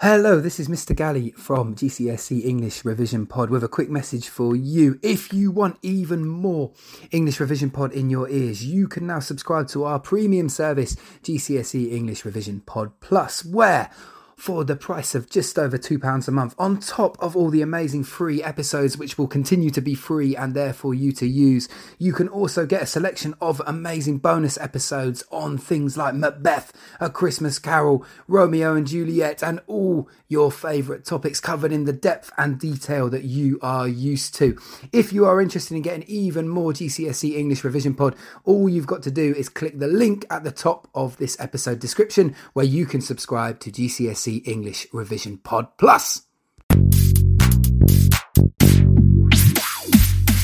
Hello, 0.00 0.40
this 0.40 0.58
is 0.58 0.66
Mr. 0.66 0.94
Galley 0.94 1.30
from 1.36 1.76
GCSE 1.76 2.44
English 2.44 2.84
Revision 2.84 3.26
Pod 3.26 3.48
with 3.48 3.62
a 3.62 3.68
quick 3.68 3.88
message 3.88 4.28
for 4.28 4.56
you. 4.56 4.98
If 5.04 5.32
you 5.32 5.52
want 5.52 5.78
even 5.82 6.26
more 6.26 6.72
English 7.12 7.38
Revision 7.38 7.70
Pod 7.70 7.92
in 7.92 8.10
your 8.10 8.28
ears, 8.28 8.64
you 8.64 8.88
can 8.88 9.06
now 9.06 9.20
subscribe 9.20 9.68
to 9.68 9.84
our 9.84 10.00
premium 10.00 10.48
service, 10.48 10.96
GCSE 11.22 11.92
English 11.92 12.24
Revision 12.24 12.62
Pod 12.66 12.90
Plus, 12.98 13.44
where 13.44 13.88
for 14.44 14.62
the 14.62 14.76
price 14.76 15.14
of 15.14 15.30
just 15.30 15.58
over 15.58 15.78
£2 15.78 16.28
a 16.28 16.30
month, 16.30 16.54
on 16.58 16.78
top 16.78 17.16
of 17.18 17.34
all 17.34 17.48
the 17.48 17.62
amazing 17.62 18.04
free 18.04 18.42
episodes, 18.42 18.98
which 18.98 19.16
will 19.16 19.26
continue 19.26 19.70
to 19.70 19.80
be 19.80 19.94
free 19.94 20.36
and 20.36 20.52
there 20.52 20.74
for 20.74 20.92
you 20.92 21.12
to 21.12 21.26
use. 21.26 21.66
You 21.98 22.12
can 22.12 22.28
also 22.28 22.66
get 22.66 22.82
a 22.82 22.86
selection 22.86 23.34
of 23.40 23.62
amazing 23.66 24.18
bonus 24.18 24.58
episodes 24.58 25.24
on 25.30 25.56
things 25.56 25.96
like 25.96 26.14
Macbeth, 26.14 26.74
A 27.00 27.08
Christmas 27.08 27.58
Carol, 27.58 28.04
Romeo 28.28 28.74
and 28.74 28.86
Juliet, 28.86 29.42
and 29.42 29.60
all 29.66 30.10
your 30.28 30.52
favourite 30.52 31.06
topics 31.06 31.40
covered 31.40 31.72
in 31.72 31.84
the 31.84 31.92
depth 31.94 32.30
and 32.36 32.60
detail 32.60 33.08
that 33.08 33.24
you 33.24 33.58
are 33.62 33.88
used 33.88 34.34
to. 34.34 34.58
If 34.92 35.10
you 35.10 35.24
are 35.24 35.40
interested 35.40 35.74
in 35.74 35.80
getting 35.80 36.02
even 36.02 36.50
more 36.50 36.74
GCSE 36.74 37.34
English 37.34 37.64
Revision 37.64 37.94
Pod, 37.94 38.14
all 38.44 38.68
you've 38.68 38.86
got 38.86 39.02
to 39.04 39.10
do 39.10 39.32
is 39.34 39.48
click 39.48 39.78
the 39.78 39.88
link 39.88 40.26
at 40.28 40.44
the 40.44 40.52
top 40.52 40.86
of 40.94 41.16
this 41.16 41.34
episode 41.40 41.78
description 41.78 42.36
where 42.52 42.66
you 42.66 42.84
can 42.84 43.00
subscribe 43.00 43.58
to 43.60 43.72
GCSE 43.72 44.33
English 44.38 44.86
Revision 44.92 45.38
Pod 45.38 45.68
Plus. 45.78 46.22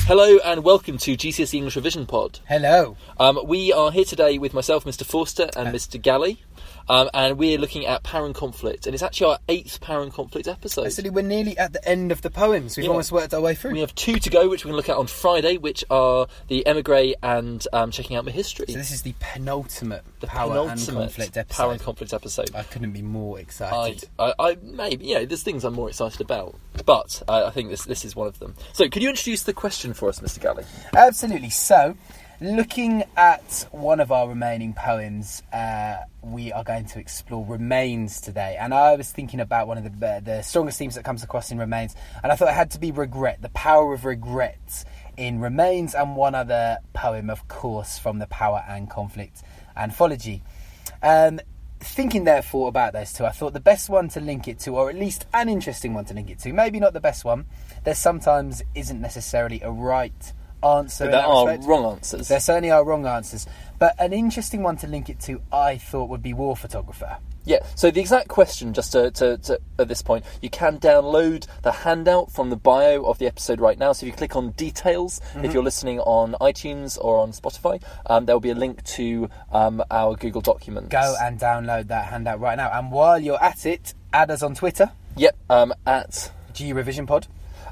Hello 0.07 0.39
and 0.43 0.63
welcome 0.63 0.97
to 0.97 1.15
GCSE 1.15 1.53
English 1.53 1.77
Revision 1.77 2.05
Pod. 2.05 2.39
Hello. 2.45 2.97
Um, 3.17 3.39
we 3.45 3.71
are 3.71 3.91
here 3.91 4.03
today 4.03 4.37
with 4.37 4.53
myself, 4.53 4.83
Mr. 4.83 5.05
Forster, 5.05 5.49
and 5.55 5.73
Mr. 5.73 6.01
Galley, 6.01 6.41
um, 6.89 7.09
and 7.13 7.37
we're 7.37 7.57
looking 7.57 7.85
at 7.85 8.03
Power 8.03 8.25
and 8.25 8.35
Conflict, 8.35 8.85
and 8.85 8.93
it's 8.93 9.03
actually 9.03 9.31
our 9.33 9.39
eighth 9.49 9.79
Power 9.81 10.01
and 10.03 10.11
Conflict 10.13 10.47
episode. 10.47 10.85
Actually, 10.87 11.09
we're 11.09 11.21
nearly 11.23 11.57
at 11.57 11.73
the 11.73 11.87
end 11.87 12.11
of 12.11 12.21
the 12.21 12.29
poems. 12.29 12.75
We've 12.77 12.83
Yeah. 12.85 12.89
almost 12.91 13.11
worked 13.11 13.33
our 13.33 13.41
way 13.41 13.55
through. 13.55 13.71
We 13.71 13.79
have 13.79 13.95
two 13.95 14.19
to 14.19 14.29
go, 14.29 14.49
which 14.49 14.65
we're 14.65 14.71
going 14.71 14.81
to 14.83 14.87
look 14.87 14.95
at 14.95 14.99
on 14.99 15.07
Friday, 15.07 15.57
which 15.57 15.83
are 15.89 16.27
the 16.47 16.65
Emigre 16.67 17.13
and 17.23 17.65
um, 17.73 17.91
checking 17.91 18.15
out 18.17 18.25
my 18.25 18.31
history. 18.31 18.65
So 18.69 18.73
this 18.77 18.91
is 18.91 19.01
the 19.03 19.13
penultimate 19.19 20.03
the 20.19 20.27
power 20.27 20.51
and 20.51 20.69
penultimate 20.69 21.03
conflict 21.03 21.37
episode. 21.37 21.57
Power 21.63 21.71
and 21.71 21.81
Conflict 21.81 22.13
episode. 22.13 22.51
I 22.55 22.63
couldn't 22.63 22.91
be 22.91 23.01
more 23.01 23.39
excited. 23.39 24.09
I, 24.19 24.33
I 24.39 24.57
maybe 24.61 25.05
you 25.05 25.15
know 25.15 25.25
there's 25.25 25.43
things 25.43 25.63
I'm 25.63 25.73
more 25.73 25.89
excited 25.89 26.21
about, 26.21 26.55
but 26.85 27.21
uh, 27.27 27.45
I 27.45 27.51
think 27.51 27.69
this 27.69 27.85
this 27.85 28.05
is 28.05 28.15
one 28.15 28.27
of 28.27 28.39
them. 28.39 28.55
So, 28.73 28.87
could 28.89 29.01
you 29.01 29.09
introduce 29.09 29.43
the 29.43 29.53
question 29.53 29.93
for 29.93 30.09
us, 30.09 30.19
Mr. 30.19 30.41
Galley? 30.41 30.63
Absolutely. 30.95 31.49
So, 31.49 31.95
looking 32.41 33.03
at 33.15 33.67
one 33.69 33.99
of 33.99 34.11
our 34.11 34.27
remaining 34.27 34.73
poems, 34.73 35.43
uh, 35.53 35.97
we 36.23 36.51
are 36.51 36.63
going 36.63 36.85
to 36.85 36.99
explore 36.99 37.45
remains 37.45 38.19
today. 38.19 38.57
And 38.59 38.73
I 38.73 38.95
was 38.95 39.11
thinking 39.11 39.39
about 39.39 39.67
one 39.67 39.77
of 39.77 39.83
the 39.83 40.21
the 40.25 40.41
strongest 40.41 40.79
themes 40.79 40.95
that 40.95 41.05
comes 41.05 41.23
across 41.23 41.51
in 41.51 41.59
remains, 41.59 41.95
and 42.23 42.31
I 42.31 42.35
thought 42.35 42.49
it 42.49 42.55
had 42.55 42.71
to 42.71 42.79
be 42.79 42.91
regret, 42.91 43.43
the 43.43 43.49
power 43.49 43.93
of 43.93 44.05
regret 44.05 44.83
in 45.17 45.39
remains, 45.39 45.93
and 45.93 46.15
one 46.15 46.33
other 46.33 46.79
poem, 46.93 47.29
of 47.29 47.47
course, 47.47 47.99
from 47.99 48.17
the 48.17 48.27
Power 48.27 48.63
and 48.67 48.89
Conflict 48.89 49.43
anthology. 49.77 50.41
Um, 51.03 51.39
thinking 51.79 52.23
therefore 52.23 52.69
about 52.69 52.93
those 52.93 53.13
two, 53.13 53.25
I 53.25 53.31
thought 53.31 53.53
the 53.53 53.59
best 53.59 53.87
one 53.87 54.09
to 54.09 54.19
link 54.19 54.47
it 54.47 54.57
to, 54.61 54.77
or 54.77 54.89
at 54.89 54.95
least 54.95 55.27
an 55.31 55.47
interesting 55.47 55.93
one 55.93 56.05
to 56.05 56.15
link 56.15 56.31
it 56.31 56.39
to, 56.39 56.53
maybe 56.53 56.79
not 56.79 56.93
the 56.93 56.99
best 56.99 57.23
one. 57.23 57.45
There 57.83 57.95
sometimes 57.95 58.63
isn't 58.73 58.99
necessarily 58.99 59.61
a 59.61 59.69
right 59.69 60.33
answer. 60.63 61.05
in 61.05 61.11
there 61.11 61.21
that 61.21 61.27
are 61.27 61.47
respect. 61.47 61.65
wrong 61.67 61.85
answers. 61.93 62.27
There 62.27 62.39
certainly 62.39 62.71
are 62.71 62.83
wrong 62.85 63.05
answers, 63.05 63.45
but 63.79 63.95
an 63.99 64.13
interesting 64.13 64.63
one 64.63 64.77
to 64.77 64.87
link 64.87 65.09
it 65.09 65.19
to, 65.21 65.41
I 65.51 65.77
thought, 65.77 66.09
would 66.09 66.21
be 66.23 66.33
war 66.33 66.55
photographer. 66.55 67.17
Yeah, 67.43 67.57
so 67.73 67.89
the 67.89 67.99
exact 67.99 68.27
question, 68.27 68.71
just 68.71 68.91
to, 68.91 69.09
to, 69.09 69.35
to 69.39 69.59
at 69.79 69.87
this 69.87 70.03
point, 70.03 70.23
you 70.43 70.49
can 70.51 70.77
download 70.79 71.47
the 71.63 71.71
handout 71.71 72.31
from 72.31 72.51
the 72.51 72.55
bio 72.55 73.01
of 73.03 73.17
the 73.17 73.25
episode 73.25 73.59
right 73.59 73.79
now. 73.79 73.93
So 73.93 74.05
if 74.05 74.11
you 74.11 74.15
click 74.15 74.35
on 74.35 74.51
details, 74.51 75.19
Mm-hmm. 75.33 75.45
if 75.45 75.53
you're 75.53 75.63
listening 75.63 75.99
on 76.01 76.33
iTunes 76.39 76.99
or 77.01 77.17
on 77.17 77.31
Spotify, 77.31 77.81
um, 78.05 78.27
there 78.27 78.35
will 78.35 78.41
be 78.41 78.51
a 78.51 78.55
link 78.55 78.83
to 78.83 79.27
um, 79.51 79.83
our 79.89 80.15
Google 80.15 80.41
Documents. 80.41 80.89
Go 80.89 81.15
and 81.19 81.39
download 81.39 81.87
that 81.87 82.05
handout 82.05 82.39
right 82.39 82.55
now. 82.57 82.69
And 82.71 82.91
while 82.91 83.17
you're 83.19 83.41
at 83.43 83.65
it, 83.65 83.95
add 84.13 84.29
us 84.29 84.43
on 84.43 84.53
Twitter, 84.53 84.91
Yep, 85.17 85.35
um, 85.49 85.73
at 85.87 86.31
G 86.53 86.73
Revision 86.73 87.07
Pod. 87.07 87.25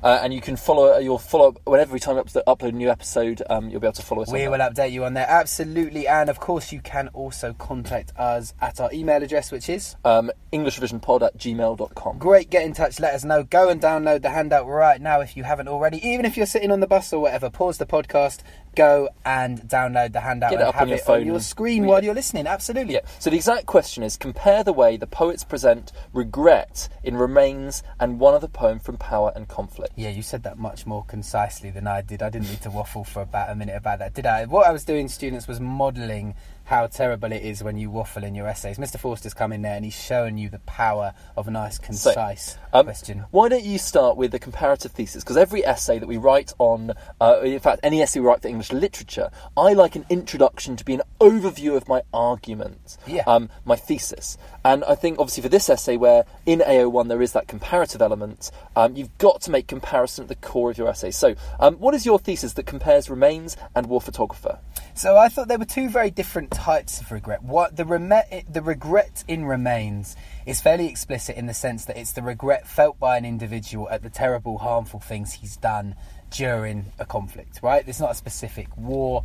Uh, 0.04 0.20
and 0.22 0.34
you 0.34 0.42
can 0.42 0.56
follow. 0.56 0.98
You'll 0.98 1.18
follow 1.18 1.56
whenever 1.66 1.94
we 1.94 2.00
time 2.00 2.18
up 2.18 2.30
to 2.30 2.44
upload 2.48 2.70
a 2.70 2.72
new 2.74 2.90
episode. 2.90 3.42
Um, 3.50 3.70
you'll 3.70 3.80
be 3.80 3.88
able 3.88 3.94
to 3.94 4.02
follow 4.02 4.24
us. 4.24 4.32
We 4.32 4.48
will 4.48 4.58
that. 4.58 4.74
update 4.76 4.92
you 4.92 5.06
on 5.06 5.14
there, 5.14 5.28
absolutely. 5.30 6.08
And 6.08 6.30
of 6.30 6.40
course, 6.40 6.72
you 6.72 6.82
can 6.82 7.10
also 7.10 7.54
contact 7.54 8.14
us 8.18 8.54
at 8.62 8.80
our 8.80 8.92
email 8.94 9.22
address, 9.22 9.52
which 9.52 9.70
is 9.70 9.96
um, 10.06 10.32
EnglishRevisionPod 10.54 11.22
at 11.22 11.38
gmail.com. 11.38 12.18
great. 12.18 12.50
Get 12.50 12.64
in 12.64 12.74
touch, 12.74 13.00
let 13.00 13.14
us 13.14 13.24
know. 13.24 13.44
Go 13.44 13.70
and 13.70 13.82
download 13.82 14.22
the 14.22 14.30
handout 14.30 14.68
right 14.68 15.02
now 15.02 15.22
if 15.22 15.38
you 15.38 15.44
haven't 15.44 15.68
already. 15.68 16.06
Even 16.08 16.26
if 16.26 16.38
you're 16.38 16.46
sitting 16.46 16.72
on 16.72 16.80
the 16.80 16.88
bus 16.88 17.14
or 17.14 17.22
whatever, 17.22 17.50
pause 17.50 17.78
the 17.78 17.86
podcast, 17.86 18.40
go 18.76 19.10
and 19.26 19.62
download 19.62 20.14
the 20.14 20.22
handout 20.22 20.52
Get 20.52 20.60
it 20.60 20.62
and 20.62 20.70
up 20.70 20.76
have 20.76 20.84
on 20.84 20.90
your 20.90 20.98
it 20.98 21.04
phone 21.04 21.22
on 21.22 21.28
your 21.28 21.40
screen 21.40 21.86
while 21.86 22.04
you're 22.04 22.14
listening. 22.14 22.48
Absolutely. 22.48 22.94
Yeah. 22.94 23.02
So 23.20 23.30
the 23.30 23.36
exact 23.36 23.66
question 23.66 24.04
is: 24.04 24.18
compare 24.18 24.64
the 24.64 24.74
way 24.74 24.98
the 24.98 25.08
poets 25.08 25.44
present 25.44 25.92
regret 26.14 26.90
in 27.04 27.18
Remains 27.18 27.84
and 28.00 28.20
one 28.20 28.34
other 28.34 28.48
poem 28.48 28.80
from 28.80 28.98
Power 28.98 29.32
and 29.36 29.48
Conflict. 29.48 29.94
Yeah, 29.96 30.10
you 30.10 30.22
said 30.22 30.44
that 30.44 30.58
much 30.58 30.86
more 30.86 31.04
concisely 31.06 31.72
than 31.72 31.88
I 31.88 32.02
did. 32.02 32.22
I 32.22 32.30
didn't 32.30 32.50
need 32.50 32.62
to 32.62 32.70
waffle 32.70 33.04
for 33.04 33.22
about 33.22 33.50
a 33.50 33.56
minute 33.56 33.76
about 33.76 34.00
that, 34.00 34.14
did 34.14 34.26
I? 34.26 34.46
What 34.46 34.68
I 34.68 34.72
was 34.72 34.86
doing, 34.86 35.08
students, 35.08 35.48
was 35.48 35.60
modelling 35.60 36.36
how 36.70 36.86
terrible 36.86 37.32
it 37.32 37.42
is 37.42 37.64
when 37.64 37.78
you 37.80 37.90
waffle 37.90 38.24
in 38.24 38.36
your 38.36 38.46
essays. 38.48 38.78
Mr. 38.78 39.00
Forster's 39.00 39.34
come 39.34 39.52
in 39.52 39.64
there 39.64 39.74
and 39.76 39.84
he's 39.84 40.00
showing 40.00 40.38
you 40.38 40.50
the 40.50 40.60
power 40.60 41.14
of 41.36 41.48
a 41.48 41.52
nice, 41.52 41.80
concise 41.80 42.58
Um, 42.72 42.86
question. 42.86 43.26
Why 43.32 43.50
don't 43.50 43.64
you 43.64 43.80
start 43.80 44.18
with 44.18 44.30
the 44.32 44.38
comparative 44.38 44.92
thesis? 44.92 45.24
Because 45.24 45.36
every 45.36 45.66
essay 45.66 45.98
that 45.98 46.06
we 46.08 46.18
write 46.18 46.54
on, 46.60 46.94
uh, 47.20 47.42
in 47.42 47.60
fact, 47.60 47.80
any 47.82 48.04
essay 48.04 48.20
we 48.20 48.28
write 48.28 48.44
for 48.44 48.50
English 48.50 48.72
literature, 48.72 49.32
I 49.58 49.74
like 49.74 49.96
an 49.96 50.06
introduction 50.12 50.76
to 50.76 50.86
be 50.86 50.94
an 50.94 51.02
overview 51.20 51.76
of 51.76 51.88
my 51.88 52.04
argument, 52.14 52.98
Yeah. 53.08 53.24
um, 53.26 53.50
my 53.66 53.76
thesis. 53.76 54.38
And 54.70 54.84
I 54.84 54.94
think, 54.94 55.18
obviously, 55.18 55.42
for 55.42 55.50
this 55.50 55.68
essay, 55.68 55.98
where 55.98 56.26
in 56.46 56.60
AO1 56.60 57.08
there 57.08 57.24
is 57.24 57.32
that 57.32 57.48
comparative 57.48 58.04
element, 58.04 58.52
um, 58.76 58.96
you've 58.96 59.18
got 59.18 59.42
to 59.42 59.50
make 59.50 59.66
comparison 59.66 60.26
at 60.26 60.28
the 60.28 60.36
core 60.36 60.70
of 60.70 60.78
your 60.78 60.88
essay. 60.88 61.10
So, 61.10 61.34
um, 61.60 61.78
what 61.78 61.96
is 61.96 62.06
your 62.06 62.20
thesis 62.20 62.54
that 62.54 62.68
compares 62.68 63.10
Remains 63.10 63.58
and 63.76 63.88
War 63.88 64.00
Photographer? 64.00 64.60
So 64.94 65.18
I 65.18 65.28
thought 65.28 65.48
there 65.48 65.58
were 65.58 65.66
two 65.66 65.90
very 65.90 66.12
different 66.12 66.52
types 66.52 67.02
of 67.02 67.12
regret. 67.12 67.42
What 67.42 67.78
the 67.78 67.84
reme- 67.84 68.54
the 68.54 68.62
regret 68.62 69.24
in 69.28 69.46
remains 69.46 70.16
is 70.46 70.62
fairly 70.62 70.86
explicit 70.86 71.36
in 71.36 71.48
the 71.48 71.54
sense 71.56 71.86
that 71.86 71.98
it's 71.98 72.12
the 72.12 72.22
regret 72.22 72.68
felt 72.68 73.00
by 73.00 73.18
an 73.18 73.26
individual 73.26 73.90
at 73.90 74.04
the 74.04 74.10
terrible, 74.12 74.60
harmful 74.60 75.00
things 75.00 75.34
he's 75.34 75.58
done 75.58 75.96
during 76.30 76.92
a 77.00 77.06
conflict. 77.06 77.62
Right? 77.64 77.84
It's 77.88 78.00
not 78.00 78.12
a 78.12 78.16
specific 78.16 78.78
war, 78.78 79.24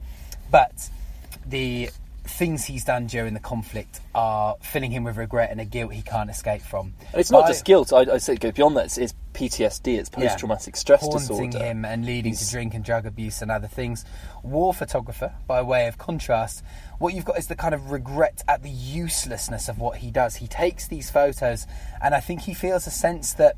but 0.50 0.88
the 1.44 1.91
things 2.25 2.65
he's 2.65 2.85
done 2.85 3.07
during 3.07 3.35
the 3.35 3.41
conflict 3.41 4.01
are 4.15 4.57
filling 4.61 4.91
him 4.91 5.05
with 5.05 5.17
regret 5.17 5.51
and 5.51 5.61
a 5.61 5.65
guilt 5.65 5.93
he 5.93 6.03
can't 6.03 6.31
escape 6.31 6.62
from. 6.62 6.95
It's 7.12 7.31
not 7.31 7.43
By- 7.43 7.49
just 7.49 7.65
guilt. 7.65 7.93
I, 7.93 8.01
I 8.15 8.19
say 8.19 8.33
it 8.35 8.41
goes 8.41 8.53
beyond 8.53 8.77
that. 8.79 8.87
It's, 8.87 8.99
it's 8.99 9.15
PTSD. 9.35 9.99
It's 9.99 10.09
post-traumatic 10.09 10.75
stress 10.77 11.03
haunting 11.03 11.51
disorder. 11.51 11.59
him 11.59 11.84
and 11.84 12.07
leading 12.07 12.33
He's- 12.33 12.47
to 12.47 12.51
drink 12.51 12.75
and 12.75 12.83
drug 12.84 13.05
abuse 13.07 13.43
and 13.43 13.51
other 13.51 13.67
things. 13.69 14.05
War 14.43 14.73
photographer, 14.73 15.34
by 15.47 15.61
way 15.63 15.87
of 15.87 15.99
contrast, 15.99 16.65
what 16.99 17.13
you've 17.15 17.25
got 17.27 17.39
is 17.39 17.47
the 17.49 17.57
kind 17.57 17.75
of 17.75 17.91
regret 17.91 18.43
at 18.49 18.63
the 18.63 18.71
uselessness 18.71 19.69
of 19.69 19.79
what 19.79 19.99
he 19.99 20.11
does. 20.11 20.37
He 20.37 20.47
takes 20.47 20.89
these 20.89 21.11
photos, 21.11 21.67
and 22.03 22.15
I 22.15 22.21
think 22.21 22.43
he 22.43 22.55
feels 22.55 22.87
a 22.87 22.91
sense 22.91 23.34
that 23.34 23.57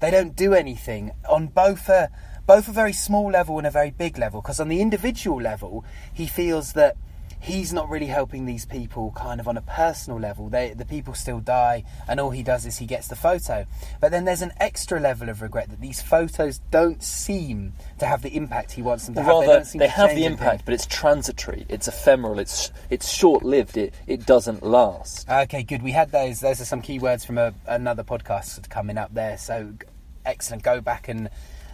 they 0.00 0.10
don't 0.10 0.36
do 0.36 0.54
anything 0.54 1.12
on 1.28 1.48
both 1.48 1.88
a 1.88 2.10
both 2.46 2.68
a 2.68 2.72
very 2.72 2.92
small 2.92 3.30
level 3.30 3.56
and 3.56 3.66
a 3.66 3.70
very 3.70 3.90
big 3.90 4.18
level. 4.18 4.42
Because 4.42 4.60
on 4.60 4.68
the 4.68 4.82
individual 4.82 5.40
level, 5.40 5.82
he 6.12 6.26
feels 6.26 6.74
that 6.74 6.94
he's 7.44 7.72
not 7.74 7.90
really 7.90 8.06
helping 8.06 8.46
these 8.46 8.64
people 8.64 9.12
kind 9.14 9.38
of 9.38 9.46
on 9.46 9.56
a 9.56 9.62
personal 9.62 10.18
level. 10.18 10.48
They, 10.48 10.72
the 10.72 10.86
people 10.86 11.12
still 11.12 11.40
die, 11.40 11.84
and 12.08 12.18
all 12.18 12.30
he 12.30 12.42
does 12.42 12.64
is 12.64 12.78
he 12.78 12.86
gets 12.86 13.08
the 13.08 13.16
photo. 13.16 13.66
But 14.00 14.10
then 14.10 14.24
there's 14.24 14.40
an 14.40 14.52
extra 14.58 14.98
level 14.98 15.28
of 15.28 15.42
regret 15.42 15.68
that 15.68 15.80
these 15.80 16.00
photos 16.00 16.60
don't 16.70 17.02
seem 17.02 17.74
to 17.98 18.06
have 18.06 18.22
the 18.22 18.34
impact 18.34 18.72
he 18.72 18.82
wants 18.82 19.04
them 19.04 19.14
to 19.16 19.22
have. 19.22 19.28
Rather, 19.28 19.46
don't 19.46 19.78
they 19.78 19.86
have 19.88 20.08
change 20.08 20.20
the 20.20 20.24
anything. 20.24 20.44
impact, 20.46 20.64
but 20.64 20.72
it's 20.72 20.86
transitory. 20.86 21.66
It's 21.68 21.86
ephemeral. 21.86 22.38
It's 22.38 22.72
it's 22.88 23.10
short-lived. 23.10 23.76
It 23.76 23.94
it 24.06 24.24
doesn't 24.24 24.62
last. 24.62 25.28
Okay, 25.28 25.62
good. 25.62 25.82
We 25.82 25.92
had 25.92 26.10
those. 26.12 26.40
Those 26.40 26.60
are 26.62 26.64
some 26.64 26.80
key 26.80 26.98
words 26.98 27.24
from 27.24 27.36
a, 27.36 27.52
another 27.66 28.04
podcast 28.04 28.68
coming 28.70 28.96
up 28.96 29.12
there. 29.12 29.36
So 29.36 29.74
excellent. 30.24 30.62
Go 30.62 30.80
back 30.80 31.08
and 31.08 31.28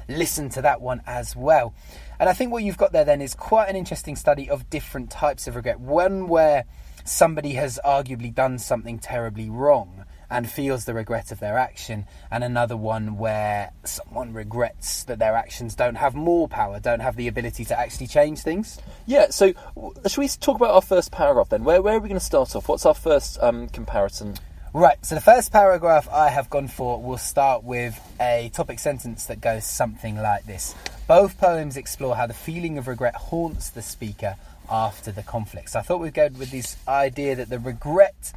listen 0.08 0.49
to 0.50 0.62
that 0.62 0.81
one 0.81 1.02
as 1.06 1.37
well. 1.37 1.73
And 2.20 2.28
I 2.28 2.34
think 2.34 2.52
what 2.52 2.62
you've 2.62 2.76
got 2.76 2.93
there 2.93 3.06
then 3.06 3.22
is 3.22 3.34
quite 3.34 3.70
an 3.70 3.76
interesting 3.76 4.14
study 4.14 4.50
of 4.50 4.69
different 4.69 5.11
types 5.11 5.49
of 5.49 5.56
regret. 5.56 5.81
One 5.81 6.28
where 6.28 6.67
somebody 7.02 7.55
has 7.55 7.81
arguably 7.82 8.32
done 8.32 8.58
something 8.58 8.99
terribly 8.99 9.49
wrong 9.49 10.05
and 10.28 10.49
feels 10.49 10.84
the 10.84 10.93
regret 10.93 11.32
of 11.32 11.40
their 11.40 11.56
action, 11.56 12.05
and 12.31 12.44
another 12.44 12.76
one 12.76 13.17
where 13.17 13.72
someone 13.84 14.34
regrets 14.34 15.02
that 15.05 15.19
their 15.19 15.34
actions 15.34 15.75
don't 15.75 15.94
have 15.94 16.14
more 16.14 16.46
power, 16.46 16.78
don't 16.78 17.00
have 17.00 17.17
the 17.17 17.26
ability 17.26 17.64
to 17.64 17.76
actually 17.76 18.06
change 18.06 18.40
things. 18.40 18.78
Yeah. 19.06 19.31
So, 19.31 19.55
should 20.06 20.20
we 20.20 20.28
talk 20.28 20.56
about 20.56 20.75
our 20.75 20.82
first 20.82 21.11
paragraph 21.11 21.49
then? 21.49 21.64
Where 21.64 21.81
where 21.81 21.96
are 21.96 22.00
we 22.00 22.08
going 22.11 22.20
to 22.20 22.25
start 22.25 22.55
off? 22.55 22.69
What's 22.69 22.84
our 22.84 22.94
first 22.94 23.38
um, 23.40 23.66
comparison? 23.70 24.37
Right, 24.72 25.05
so 25.05 25.17
the 25.17 25.20
first 25.20 25.50
paragraph 25.50 26.08
I 26.12 26.28
have 26.28 26.49
gone 26.49 26.69
for 26.69 27.02
will 27.02 27.19
start 27.19 27.64
with 27.64 27.99
a 28.20 28.52
topic 28.55 28.78
sentence 28.78 29.26
that 29.26 29.40
goes 29.40 29.64
something 29.64 30.17
like 30.17 30.46
this 30.46 30.76
Both 31.08 31.38
poems 31.38 31.76
explore 31.76 32.14
how 32.14 32.28
the 32.28 32.34
feeling 32.34 32.78
of 32.78 32.87
regret 32.87 33.17
haunts 33.17 33.70
the 33.70 33.82
speaker 33.82 34.37
after 34.70 35.11
the 35.11 35.25
conflict. 35.25 35.70
So 35.70 35.81
I 35.81 35.82
thought 35.82 35.99
we'd 35.99 36.14
go 36.14 36.28
with 36.38 36.52
this 36.52 36.76
idea 36.87 37.34
that 37.34 37.50
the 37.50 37.58
regret, 37.58 38.32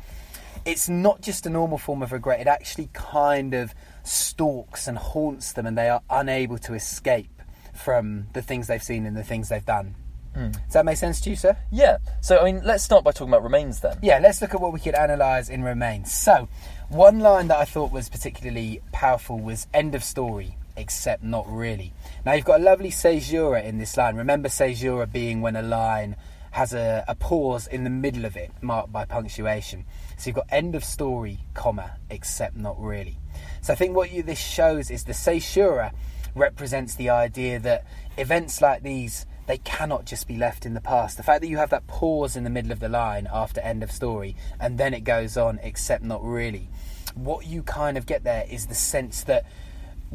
it's 0.65 0.89
not 0.89 1.21
just 1.21 1.45
a 1.45 1.51
normal 1.51 1.77
form 1.77 2.01
of 2.01 2.11
regret, 2.11 2.39
it 2.39 2.47
actually 2.47 2.89
kind 2.93 3.53
of 3.53 3.75
stalks 4.03 4.87
and 4.87 4.97
haunts 4.97 5.53
them 5.53 5.67
and 5.67 5.77
they 5.77 5.89
are 5.89 6.01
unable 6.09 6.57
to 6.57 6.73
escape 6.73 7.43
from 7.75 8.25
the 8.33 8.41
things 8.41 8.65
they've 8.65 8.81
seen 8.81 9.05
and 9.05 9.15
the 9.15 9.23
things 9.23 9.49
they've 9.49 9.67
done. 9.67 9.93
Hmm. 10.33 10.51
Does 10.51 10.73
that 10.73 10.85
make 10.85 10.97
sense 10.97 11.21
to 11.21 11.29
you, 11.29 11.35
sir? 11.35 11.55
Yeah. 11.71 11.97
So 12.21 12.39
I 12.39 12.45
mean, 12.45 12.61
let's 12.63 12.83
start 12.83 13.03
by 13.03 13.11
talking 13.11 13.29
about 13.29 13.43
remains 13.43 13.79
then. 13.81 13.97
Yeah, 14.01 14.19
let's 14.19 14.41
look 14.41 14.53
at 14.53 14.61
what 14.61 14.73
we 14.73 14.79
could 14.79 14.95
analyse 14.95 15.49
in 15.49 15.63
Remains. 15.63 16.11
So, 16.11 16.47
one 16.89 17.19
line 17.19 17.47
that 17.47 17.57
I 17.57 17.65
thought 17.65 17.91
was 17.91 18.09
particularly 18.09 18.81
powerful 18.91 19.39
was 19.39 19.67
end 19.73 19.95
of 19.95 20.03
story, 20.03 20.57
except 20.75 21.23
not 21.23 21.45
really. 21.47 21.93
Now, 22.25 22.33
you've 22.33 22.45
got 22.45 22.59
a 22.59 22.63
lovely 22.63 22.91
caesura 22.91 23.61
in 23.61 23.77
this 23.77 23.95
line. 23.95 24.15
Remember 24.15 24.49
caesura 24.49 25.05
being 25.07 25.41
when 25.41 25.55
a 25.55 25.61
line 25.61 26.15
has 26.51 26.73
a, 26.73 27.03
a 27.07 27.15
pause 27.15 27.65
in 27.65 27.83
the 27.83 27.89
middle 27.89 28.25
of 28.25 28.37
it, 28.37 28.51
marked 28.61 28.91
by 28.91 29.05
punctuation. 29.05 29.85
So 30.17 30.27
you've 30.27 30.35
got 30.35 30.45
end 30.51 30.75
of 30.75 30.83
story, 30.83 31.39
comma, 31.55 31.97
except 32.11 32.55
not 32.55 32.79
really. 32.79 33.17
So 33.61 33.73
I 33.73 33.75
think 33.75 33.95
what 33.95 34.11
you, 34.11 34.21
this 34.21 34.39
shows 34.39 34.91
is 34.91 35.03
the 35.03 35.13
caesura 35.13 35.93
represents 36.35 36.95
the 36.95 37.09
idea 37.09 37.59
that 37.59 37.85
events 38.17 38.61
like 38.61 38.83
these 38.83 39.25
they 39.45 39.57
cannot 39.59 40.05
just 40.05 40.27
be 40.27 40.37
left 40.37 40.65
in 40.65 40.73
the 40.73 40.81
past. 40.81 41.17
The 41.17 41.23
fact 41.23 41.41
that 41.41 41.47
you 41.47 41.57
have 41.57 41.69
that 41.71 41.87
pause 41.87 42.35
in 42.35 42.43
the 42.43 42.49
middle 42.49 42.71
of 42.71 42.79
the 42.79 42.89
line 42.89 43.27
after 43.31 43.61
end 43.61 43.83
of 43.83 43.91
story 43.91 44.35
and 44.59 44.77
then 44.77 44.93
it 44.93 45.01
goes 45.01 45.37
on, 45.37 45.59
except 45.63 46.03
not 46.03 46.23
really. 46.23 46.69
What 47.15 47.45
you 47.45 47.63
kind 47.63 47.97
of 47.97 48.05
get 48.05 48.23
there 48.23 48.45
is 48.49 48.67
the 48.67 48.75
sense 48.75 49.23
that 49.23 49.45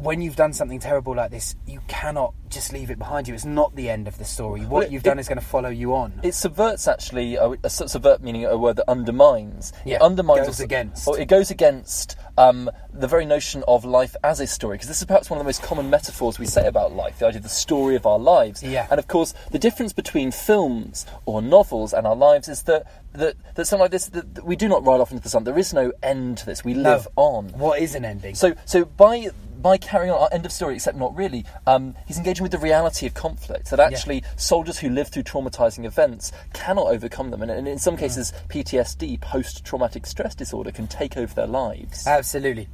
when 0.01 0.21
you've 0.21 0.35
done 0.37 0.53
something 0.53 0.79
terrible 0.79 1.13
like 1.13 1.29
this, 1.29 1.55
you 1.67 1.81
cannot 1.89 2.33
just 2.49 2.71
leave 2.71 2.89
it 2.89 2.97
behind 2.97 3.27
you. 3.27 3.33
It's 3.33 3.43
not 3.45 3.75
the 3.75 3.89
end 3.89 4.07
of 4.07 4.17
the 4.17 4.23
story. 4.25 4.61
What 4.61 4.69
Well, 4.71 4.81
it- 4.83 4.91
you've 4.91 5.03
done 5.03 5.17
it- 5.17 5.21
is 5.21 5.27
going 5.27 5.39
to 5.39 5.45
follow 5.45 5.69
you 5.69 5.93
on. 5.93 6.13
It 6.23 6.33
subverts 6.33 6.87
actually. 6.87 7.35
A, 7.35 7.51
a 7.63 7.69
subvert 7.69 8.21
meaning 8.23 8.45
a 8.45 8.57
word 8.57 8.77
that 8.77 8.89
undermines. 8.89 9.73
Yeah, 9.85 9.95
it 9.97 10.01
undermines. 10.01 10.39
goes 10.39 10.47
also- 10.47 10.63
against. 10.63 11.07
Or 11.07 11.19
it 11.19 11.27
goes 11.27 11.51
against 11.51 12.15
um, 12.37 12.71
the 12.93 13.07
very 13.07 13.25
notion 13.25 13.63
of 13.67 13.83
life 13.83 14.15
as 14.23 14.39
a 14.39 14.47
story. 14.47 14.75
Because 14.77 14.87
this 14.87 14.99
is 14.99 15.05
perhaps 15.05 15.29
one 15.29 15.37
of 15.37 15.43
the 15.43 15.47
most 15.49 15.61
common 15.61 15.89
metaphors 15.89 16.39
we 16.39 16.45
say 16.45 16.65
about 16.65 16.93
life. 16.95 17.19
The 17.19 17.25
idea 17.27 17.39
of 17.39 17.43
the 17.43 17.49
story 17.49 17.95
of 17.95 18.05
our 18.05 18.17
lives. 18.19 18.63
Yeah. 18.63 18.87
And 18.89 18.97
of 18.99 19.07
course, 19.07 19.33
the 19.51 19.59
difference 19.59 19.91
between 19.91 20.31
films 20.31 21.05
or 21.25 21.41
novels 21.41 21.93
and 21.93 22.07
our 22.07 22.15
lives 22.15 22.47
is 22.47 22.63
that 22.63 22.87
that, 23.13 23.35
that 23.55 23.65
something 23.65 23.81
like 23.81 23.91
this, 23.91 24.05
that, 24.09 24.35
that 24.35 24.45
we 24.45 24.55
do 24.55 24.69
not 24.69 24.85
ride 24.85 25.01
off 25.01 25.11
into 25.11 25.23
the 25.23 25.29
sun. 25.29 25.43
There 25.43 25.57
is 25.57 25.73
no 25.73 25.91
end 26.01 26.37
to 26.37 26.45
this. 26.45 26.63
We 26.63 26.75
live 26.75 27.07
No. 27.17 27.23
on. 27.23 27.49
What 27.49 27.79
is 27.79 27.95
an 27.95 28.05
ending? 28.05 28.35
So, 28.35 28.53
so 28.65 28.85
by 28.85 29.29
by 29.61 29.77
carrying 29.77 30.11
on, 30.11 30.19
our 30.19 30.29
end 30.31 30.45
of 30.45 30.51
story, 30.51 30.75
except 30.75 30.97
not 30.97 31.15
really, 31.15 31.45
um, 31.67 31.95
he's 32.07 32.17
engaging 32.17 32.43
with 32.43 32.51
the 32.51 32.57
reality 32.57 33.05
of 33.05 33.13
conflict. 33.13 33.69
That 33.69 33.79
actually 33.79 34.23
soldiers 34.37 34.79
who 34.79 34.89
live 34.89 35.09
through 35.09 35.23
traumatizing 35.23 35.85
events 35.85 36.31
cannot 36.53 36.87
overcome 36.87 37.31
them, 37.31 37.41
and, 37.41 37.51
and 37.51 37.67
in 37.67 37.77
some 37.77 37.95
Mm. 37.95 37.99
cases, 37.99 38.33
PTSD, 38.47 39.17
post-traumatic 39.19 40.05
stress 40.05 40.35
disorder, 40.35 40.71
can 40.71 40.87
take 40.87 41.17
over 41.17 41.33
their 41.33 41.47
lives. 41.47 42.07
Absolutely. 42.07 42.67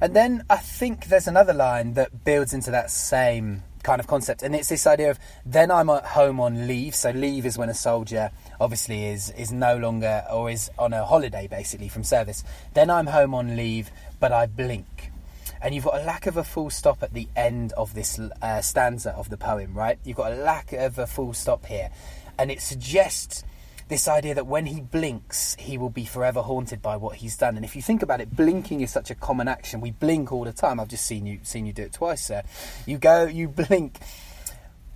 And 0.00 0.14
then 0.16 0.44
I 0.50 0.56
think 0.56 1.06
there's 1.06 1.28
another 1.28 1.52
line 1.52 1.94
that 1.94 2.24
builds 2.24 2.52
into 2.52 2.70
that 2.70 2.90
same 2.90 3.62
kind 3.82 4.00
of 4.00 4.06
concept, 4.06 4.42
and 4.42 4.54
it's 4.54 4.68
this 4.68 4.86
idea 4.86 5.10
of 5.10 5.18
then 5.44 5.70
I'm 5.70 5.90
at 5.90 6.04
home 6.04 6.40
on 6.40 6.66
leave. 6.66 6.94
So 6.94 7.10
leave 7.10 7.44
is 7.44 7.58
when 7.58 7.68
a 7.68 7.74
soldier 7.74 8.30
obviously 8.60 9.06
is 9.06 9.30
is 9.30 9.50
no 9.52 9.76
longer 9.76 10.24
or 10.32 10.50
is 10.50 10.70
on 10.78 10.92
a 10.92 11.04
holiday 11.04 11.46
basically 11.48 11.88
from 11.88 12.04
service. 12.04 12.44
Then 12.74 12.90
I'm 12.90 13.06
home 13.06 13.34
on 13.34 13.56
leave, 13.56 13.90
but 14.20 14.32
I 14.32 14.46
blink. 14.46 15.11
And 15.62 15.74
you've 15.74 15.84
got 15.84 16.00
a 16.00 16.04
lack 16.04 16.26
of 16.26 16.36
a 16.36 16.44
full 16.44 16.70
stop 16.70 17.02
at 17.02 17.14
the 17.14 17.28
end 17.36 17.72
of 17.74 17.94
this 17.94 18.18
uh, 18.18 18.60
stanza 18.60 19.12
of 19.12 19.30
the 19.30 19.36
poem, 19.36 19.74
right? 19.74 19.98
You've 20.04 20.16
got 20.16 20.32
a 20.32 20.36
lack 20.36 20.72
of 20.72 20.98
a 20.98 21.06
full 21.06 21.32
stop 21.32 21.66
here, 21.66 21.90
and 22.38 22.50
it 22.50 22.60
suggests 22.60 23.44
this 23.88 24.08
idea 24.08 24.34
that 24.34 24.46
when 24.46 24.66
he 24.66 24.80
blinks, 24.80 25.54
he 25.58 25.76
will 25.76 25.90
be 25.90 26.04
forever 26.04 26.40
haunted 26.40 26.80
by 26.80 26.96
what 26.96 27.16
he's 27.16 27.36
done. 27.36 27.56
And 27.56 27.64
if 27.64 27.76
you 27.76 27.82
think 27.82 28.02
about 28.02 28.20
it, 28.20 28.34
blinking 28.34 28.80
is 28.80 28.90
such 28.90 29.10
a 29.10 29.14
common 29.14 29.48
action. 29.48 29.80
We 29.80 29.90
blink 29.90 30.32
all 30.32 30.44
the 30.44 30.52
time. 30.52 30.80
I've 30.80 30.88
just 30.88 31.06
seen 31.06 31.26
you 31.26 31.40
seen 31.42 31.66
you 31.66 31.72
do 31.72 31.82
it 31.82 31.92
twice, 31.92 32.24
sir. 32.24 32.42
You 32.86 32.98
go, 32.98 33.24
you 33.24 33.48
blink 33.68 33.98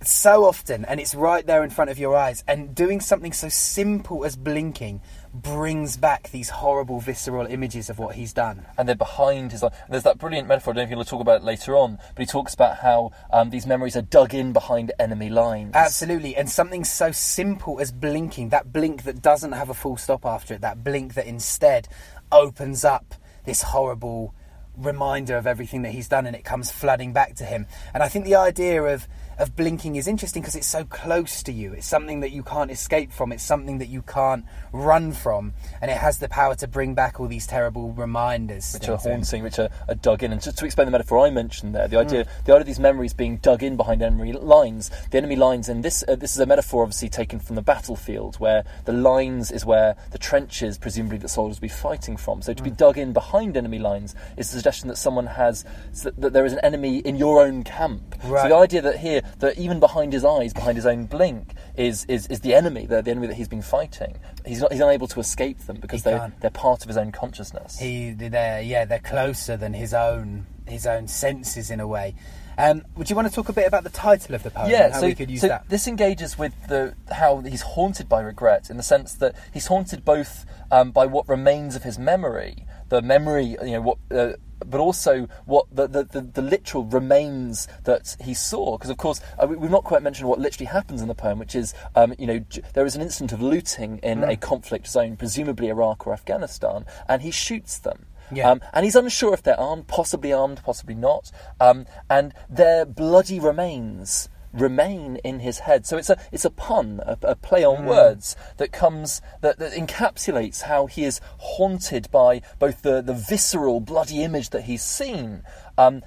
so 0.01 0.45
often, 0.45 0.85
and 0.85 0.99
it's 0.99 1.15
right 1.15 1.45
there 1.45 1.63
in 1.63 1.69
front 1.69 1.91
of 1.91 1.99
your 1.99 2.15
eyes. 2.15 2.43
And 2.47 2.75
doing 2.75 2.99
something 2.99 3.33
so 3.33 3.49
simple 3.49 4.25
as 4.25 4.35
blinking 4.35 5.01
brings 5.41 5.97
back 5.97 6.31
these 6.31 6.49
horrible, 6.49 6.99
visceral 6.99 7.45
images 7.47 7.89
of 7.89 7.99
what 7.99 8.15
he's 8.15 8.33
done. 8.33 8.65
and 8.77 8.87
they're 8.87 8.95
behind 8.95 9.51
his. 9.51 9.63
There's 9.89 10.03
that 10.03 10.17
brilliant 10.17 10.47
metaphor. 10.47 10.73
I 10.73 10.75
don't 10.75 10.81
know 10.81 10.85
if 10.85 10.89
you'll 10.91 11.05
talk 11.05 11.21
about 11.21 11.41
it 11.41 11.43
later 11.43 11.75
on, 11.75 11.97
but 12.15 12.19
he 12.19 12.25
talks 12.25 12.53
about 12.53 12.77
how 12.77 13.11
um, 13.31 13.49
these 13.49 13.65
memories 13.65 13.95
are 13.95 14.01
dug 14.01 14.33
in 14.33 14.53
behind 14.53 14.91
enemy 14.99 15.29
lines. 15.29 15.71
Absolutely, 15.73 16.35
and 16.35 16.49
something 16.49 16.83
so 16.83 17.11
simple 17.11 17.79
as 17.79 17.91
blinking, 17.91 18.49
that 18.49 18.71
blink 18.71 19.03
that 19.03 19.21
doesn't 19.21 19.51
have 19.51 19.69
a 19.69 19.73
full 19.73 19.97
stop 19.97 20.25
after 20.25 20.53
it, 20.53 20.61
that 20.61 20.83
blink 20.83 21.13
that 21.15 21.25
instead 21.25 21.87
opens 22.31 22.83
up 22.83 23.15
this 23.45 23.61
horrible 23.61 24.33
reminder 24.77 25.37
of 25.37 25.47
everything 25.47 25.81
that 25.81 25.91
he's 25.91 26.07
done 26.07 26.27
and 26.27 26.35
it 26.35 26.43
comes 26.43 26.71
flooding 26.71 27.13
back 27.13 27.35
to 27.35 27.43
him. 27.43 27.65
And 27.93 28.03
I 28.03 28.07
think 28.07 28.25
the 28.25 28.35
idea 28.35 28.83
of 28.83 29.07
of 29.39 29.55
blinking 29.55 29.95
is 29.95 30.07
interesting 30.07 30.41
because 30.41 30.55
it's 30.55 30.67
so 30.67 30.83
close 30.85 31.43
to 31.43 31.51
you. 31.51 31.73
It's 31.73 31.87
something 31.87 32.21
that 32.21 32.31
you 32.31 32.43
can't 32.43 32.71
escape 32.71 33.11
from. 33.11 33.31
It's 33.31 33.43
something 33.43 33.77
that 33.79 33.87
you 33.87 34.01
can't 34.01 34.45
run 34.71 35.11
from, 35.11 35.53
and 35.81 35.91
it 35.91 35.97
has 35.97 36.17
the 36.19 36.27
power 36.29 36.55
to 36.55 36.67
bring 36.67 36.93
back 36.95 37.19
all 37.19 37.27
these 37.27 37.45
terrible 37.47 37.91
reminders. 37.93 38.73
which 38.73 38.89
are 38.89 38.97
haunting, 38.97 39.43
which 39.43 39.59
are, 39.59 39.69
are 39.87 39.95
dug 39.95 40.23
in. 40.23 40.31
And 40.31 40.41
just 40.41 40.57
to 40.57 40.65
explain 40.65 40.85
the 40.85 40.91
metaphor 40.91 41.25
I 41.25 41.29
mentioned 41.29 41.75
there, 41.75 41.87
the 41.87 41.97
idea, 41.99 42.25
Mm. 42.25 42.27
the 42.45 42.51
idea 42.53 42.61
of 42.61 42.65
these 42.65 42.79
memories 42.79 43.13
being 43.13 43.37
dug 43.37 43.61
in 43.63 43.77
behind 43.77 44.01
enemy 44.01 44.33
lines. 44.33 44.89
The 45.11 45.17
enemy 45.17 45.35
lines, 45.35 45.69
and 45.69 45.83
this 45.83 46.03
uh, 46.07 46.15
this 46.15 46.33
is 46.33 46.39
a 46.39 46.45
metaphor 46.45 46.83
obviously 46.83 47.09
taken 47.09 47.39
from 47.39 47.55
the 47.55 47.61
battlefield, 47.61 48.37
where 48.37 48.63
the 48.85 48.93
lines 48.93 49.51
is 49.51 49.65
where 49.65 49.95
the 50.11 50.17
trenches, 50.17 50.77
presumably 50.77 51.17
that 51.19 51.29
soldiers 51.29 51.57
will 51.57 51.67
be 51.67 51.67
fighting 51.69 52.17
from. 52.17 52.41
So 52.41 52.53
to 52.53 52.61
Mm. 52.61 52.65
be 52.65 52.71
dug 52.71 52.97
in 52.97 53.13
behind 53.13 53.55
enemy 53.57 53.79
lines 53.79 54.15
is 54.37 54.49
the 54.51 54.57
suggestion 54.57 54.87
that 54.87 54.97
someone 54.97 55.27
has 55.27 55.63
that 56.03 56.19
that 56.21 56.33
there 56.33 56.45
is 56.45 56.53
an 56.53 56.59
enemy 56.63 56.97
in 56.99 57.15
your 57.17 57.41
own 57.41 57.63
camp. 57.63 58.15
So 58.23 58.47
the 58.49 58.55
idea 58.55 58.81
that 58.81 58.97
here 58.97 59.21
that 59.39 59.57
even 59.57 59.79
behind 59.79 60.13
his 60.13 60.25
eyes, 60.25 60.53
behind 60.53 60.77
his 60.77 60.85
own 60.85 61.05
blink, 61.05 61.53
is 61.75 62.05
is, 62.05 62.27
is 62.27 62.41
the 62.41 62.53
enemy, 62.53 62.85
the, 62.85 63.01
the 63.01 63.11
enemy 63.11 63.27
that 63.27 63.35
he's 63.35 63.47
been 63.47 63.61
fighting. 63.61 64.17
He's 64.45 64.61
not 64.61 64.71
he's 64.71 64.81
unable 64.81 65.07
to 65.07 65.19
escape 65.19 65.59
them 65.59 65.77
because 65.77 66.03
He 66.03 66.11
they 66.11 66.17
can't. 66.17 66.39
they're 66.41 66.49
part 66.49 66.81
of 66.81 66.87
his 66.87 66.97
own 66.97 67.11
consciousness. 67.11 67.79
He, 67.79 68.11
they're 68.11 68.61
yeah, 68.61 68.85
they're 68.85 68.99
closer 68.99 69.57
than 69.57 69.73
his 69.73 69.93
own 69.93 70.45
his 70.67 70.85
own 70.85 71.07
senses 71.07 71.71
in 71.71 71.79
a 71.79 71.87
way. 71.87 72.15
Um, 72.59 72.83
would 72.95 73.07
you 73.07 73.15
want 73.15 73.27
to 73.27 73.33
talk 73.33 73.49
a 73.49 73.53
bit 73.53 73.67
about 73.67 73.83
the 73.83 73.91
title 73.91 74.33
of 74.33 74.41
the 74.41 74.49
poem? 74.49 74.71
yeah, 74.71 74.85
and 74.85 74.93
how 74.93 75.01
so, 75.01 75.05
we 75.05 75.13
could 75.13 75.29
use 75.29 75.41
so 75.41 75.47
that. 75.47 75.69
this 75.69 75.87
engages 75.87 76.39
with 76.39 76.53
the 76.67 76.95
how 77.11 77.41
he's 77.41 77.61
haunted 77.61 78.09
by 78.09 78.19
regret 78.19 78.71
in 78.71 78.77
the 78.77 78.83
sense 78.83 79.13
that 79.13 79.35
he's 79.53 79.67
haunted 79.67 80.03
both 80.03 80.43
um, 80.71 80.91
by 80.91 81.05
what 81.05 81.29
remains 81.29 81.75
of 81.75 81.83
his 81.83 81.99
memory, 81.99 82.65
the 82.89 83.01
memory, 83.01 83.57
you 83.63 83.73
know, 83.73 83.81
what. 83.81 83.97
Uh, 84.09 84.33
but 84.65 84.79
also 84.79 85.27
what 85.45 85.65
the, 85.71 85.87
the, 85.87 86.03
the, 86.03 86.21
the 86.21 86.41
literal 86.41 86.83
remains 86.85 87.67
that 87.83 88.15
he 88.21 88.33
saw, 88.33 88.77
because 88.77 88.89
of 88.89 88.97
course 88.97 89.21
uh, 89.41 89.47
we, 89.47 89.55
we've 89.55 89.71
not 89.71 89.83
quite 89.83 90.01
mentioned 90.03 90.27
what 90.27 90.39
literally 90.39 90.65
happens 90.65 91.01
in 91.01 91.07
the 91.07 91.15
poem, 91.15 91.39
which 91.39 91.55
is 91.55 91.73
um, 91.95 92.13
you 92.17 92.27
know 92.27 92.39
j- 92.39 92.61
there 92.73 92.85
is 92.85 92.95
an 92.95 93.01
incident 93.01 93.31
of 93.31 93.41
looting 93.41 93.97
in 93.99 94.17
Mm. 94.21 94.31
a 94.33 94.37
conflict 94.37 94.87
zone, 94.87 95.15
presumably 95.15 95.67
Iraq 95.69 96.07
or 96.07 96.13
Afghanistan, 96.13 96.85
and 97.07 97.21
he 97.21 97.31
shoots 97.31 97.77
them. 97.77 98.05
Yeah. 98.31 98.49
Um, 98.51 98.61
and 98.73 98.83
he's 98.83 98.95
unsure 98.95 99.33
if 99.33 99.41
they're 99.43 99.59
armed, 99.59 99.87
possibly 99.87 100.33
armed, 100.33 100.61
possibly 100.63 100.95
not. 100.95 101.31
Um, 101.61 101.85
and 102.09 102.33
their 102.49 102.83
bloody 102.85 103.39
remains 103.39 104.27
remain 104.59 105.17
in 105.17 105.39
his 105.39 105.59
head. 105.59 105.85
So 105.85 105.97
it's 105.97 106.09
a 106.09 106.17
it's 106.31 106.45
a 106.45 106.49
pun, 106.49 107.01
a, 107.05 107.17
a 107.21 107.35
play 107.35 107.63
on 107.63 107.85
words 107.85 108.35
that 108.57 108.71
comes 108.71 109.21
that, 109.41 109.59
that 109.59 109.73
encapsulates 109.73 110.63
how 110.63 110.87
he 110.87 111.03
is 111.03 111.21
haunted 111.37 112.09
by 112.11 112.41
both 112.59 112.81
the, 112.81 113.01
the 113.01 113.13
visceral 113.13 113.79
bloody 113.79 114.23
image 114.23 114.49
that 114.51 114.63
he's 114.63 114.83
seen. 114.83 115.43
Um, 115.77 116.01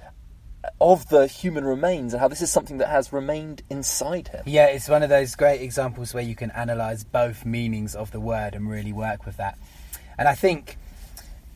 of 0.79 1.09
the 1.09 1.25
human 1.25 1.65
remains 1.65 2.13
and 2.13 2.21
how 2.21 2.27
this 2.27 2.41
is 2.41 2.51
something 2.51 2.77
that 2.77 2.87
has 2.87 3.11
remained 3.11 3.63
inside 3.69 4.27
him. 4.27 4.43
Yeah, 4.45 4.67
it's 4.67 4.87
one 4.87 5.01
of 5.01 5.09
those 5.09 5.35
great 5.35 5.61
examples 5.61 6.13
where 6.13 6.23
you 6.23 6.35
can 6.35 6.51
analyze 6.51 7.03
both 7.03 7.45
meanings 7.45 7.95
of 7.95 8.11
the 8.11 8.19
word 8.19 8.53
and 8.53 8.69
really 8.69 8.93
work 8.93 9.25
with 9.25 9.37
that. 9.37 9.57
And 10.19 10.27
I 10.27 10.35
think 10.35 10.77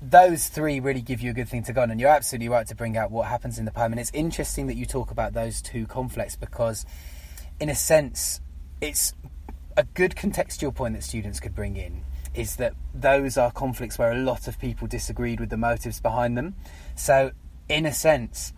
those 0.09 0.47
three 0.47 0.79
really 0.79 1.01
give 1.01 1.21
you 1.21 1.31
a 1.31 1.33
good 1.33 1.49
thing 1.49 1.63
to 1.63 1.73
go 1.73 1.81
on. 1.81 1.91
And 1.91 1.99
you're 1.99 2.09
absolutely 2.09 2.49
right 2.49 2.67
to 2.67 2.75
bring 2.75 2.97
out 2.97 3.11
what 3.11 3.27
happens 3.27 3.57
in 3.57 3.65
the 3.65 3.71
poem. 3.71 3.91
And 3.93 3.99
it's 3.99 4.11
interesting 4.13 4.67
that 4.67 4.75
you 4.75 4.85
talk 4.85 5.11
about 5.11 5.33
those 5.33 5.61
two 5.61 5.87
conflicts 5.87 6.35
because, 6.35 6.85
in 7.59 7.69
a 7.69 7.75
sense, 7.75 8.41
it's 8.81 9.13
a 9.77 9.83
good 9.83 10.15
contextual 10.15 10.73
point 10.73 10.95
that 10.95 11.03
students 11.03 11.39
could 11.39 11.55
bring 11.55 11.75
in 11.75 12.03
is 12.33 12.57
that 12.57 12.73
those 12.93 13.37
are 13.37 13.49
conflicts 13.51 13.97
where 13.97 14.11
a 14.11 14.17
lot 14.17 14.47
of 14.47 14.59
people 14.59 14.87
disagreed 14.87 15.39
with 15.39 15.49
the 15.49 15.57
motives 15.57 16.01
behind 16.01 16.37
them. 16.37 16.53
So, 16.95 17.31
in 17.69 17.85
a 17.85 17.93
sense, 17.93 18.51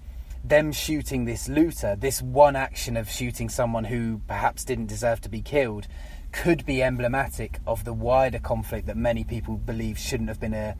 them 0.43 0.71
shooting 0.71 1.25
this 1.25 1.47
looter, 1.47 1.95
this 1.95 2.21
one 2.21 2.55
action 2.55 2.97
of 2.97 3.09
shooting 3.09 3.49
someone 3.49 3.83
who 3.83 4.21
perhaps 4.27 4.65
didn't 4.65 4.87
deserve 4.87 5.21
to 5.21 5.29
be 5.29 5.41
killed, 5.41 5.87
could 6.31 6.65
be 6.65 6.81
emblematic 6.81 7.59
of 7.67 7.83
the 7.83 7.93
wider 7.93 8.39
conflict 8.39 8.87
that 8.87 8.97
many 8.97 9.23
people 9.23 9.57
believe 9.57 9.97
shouldn't 9.99 10.29
have 10.29 10.39
been 10.39 10.53
a 10.53 10.75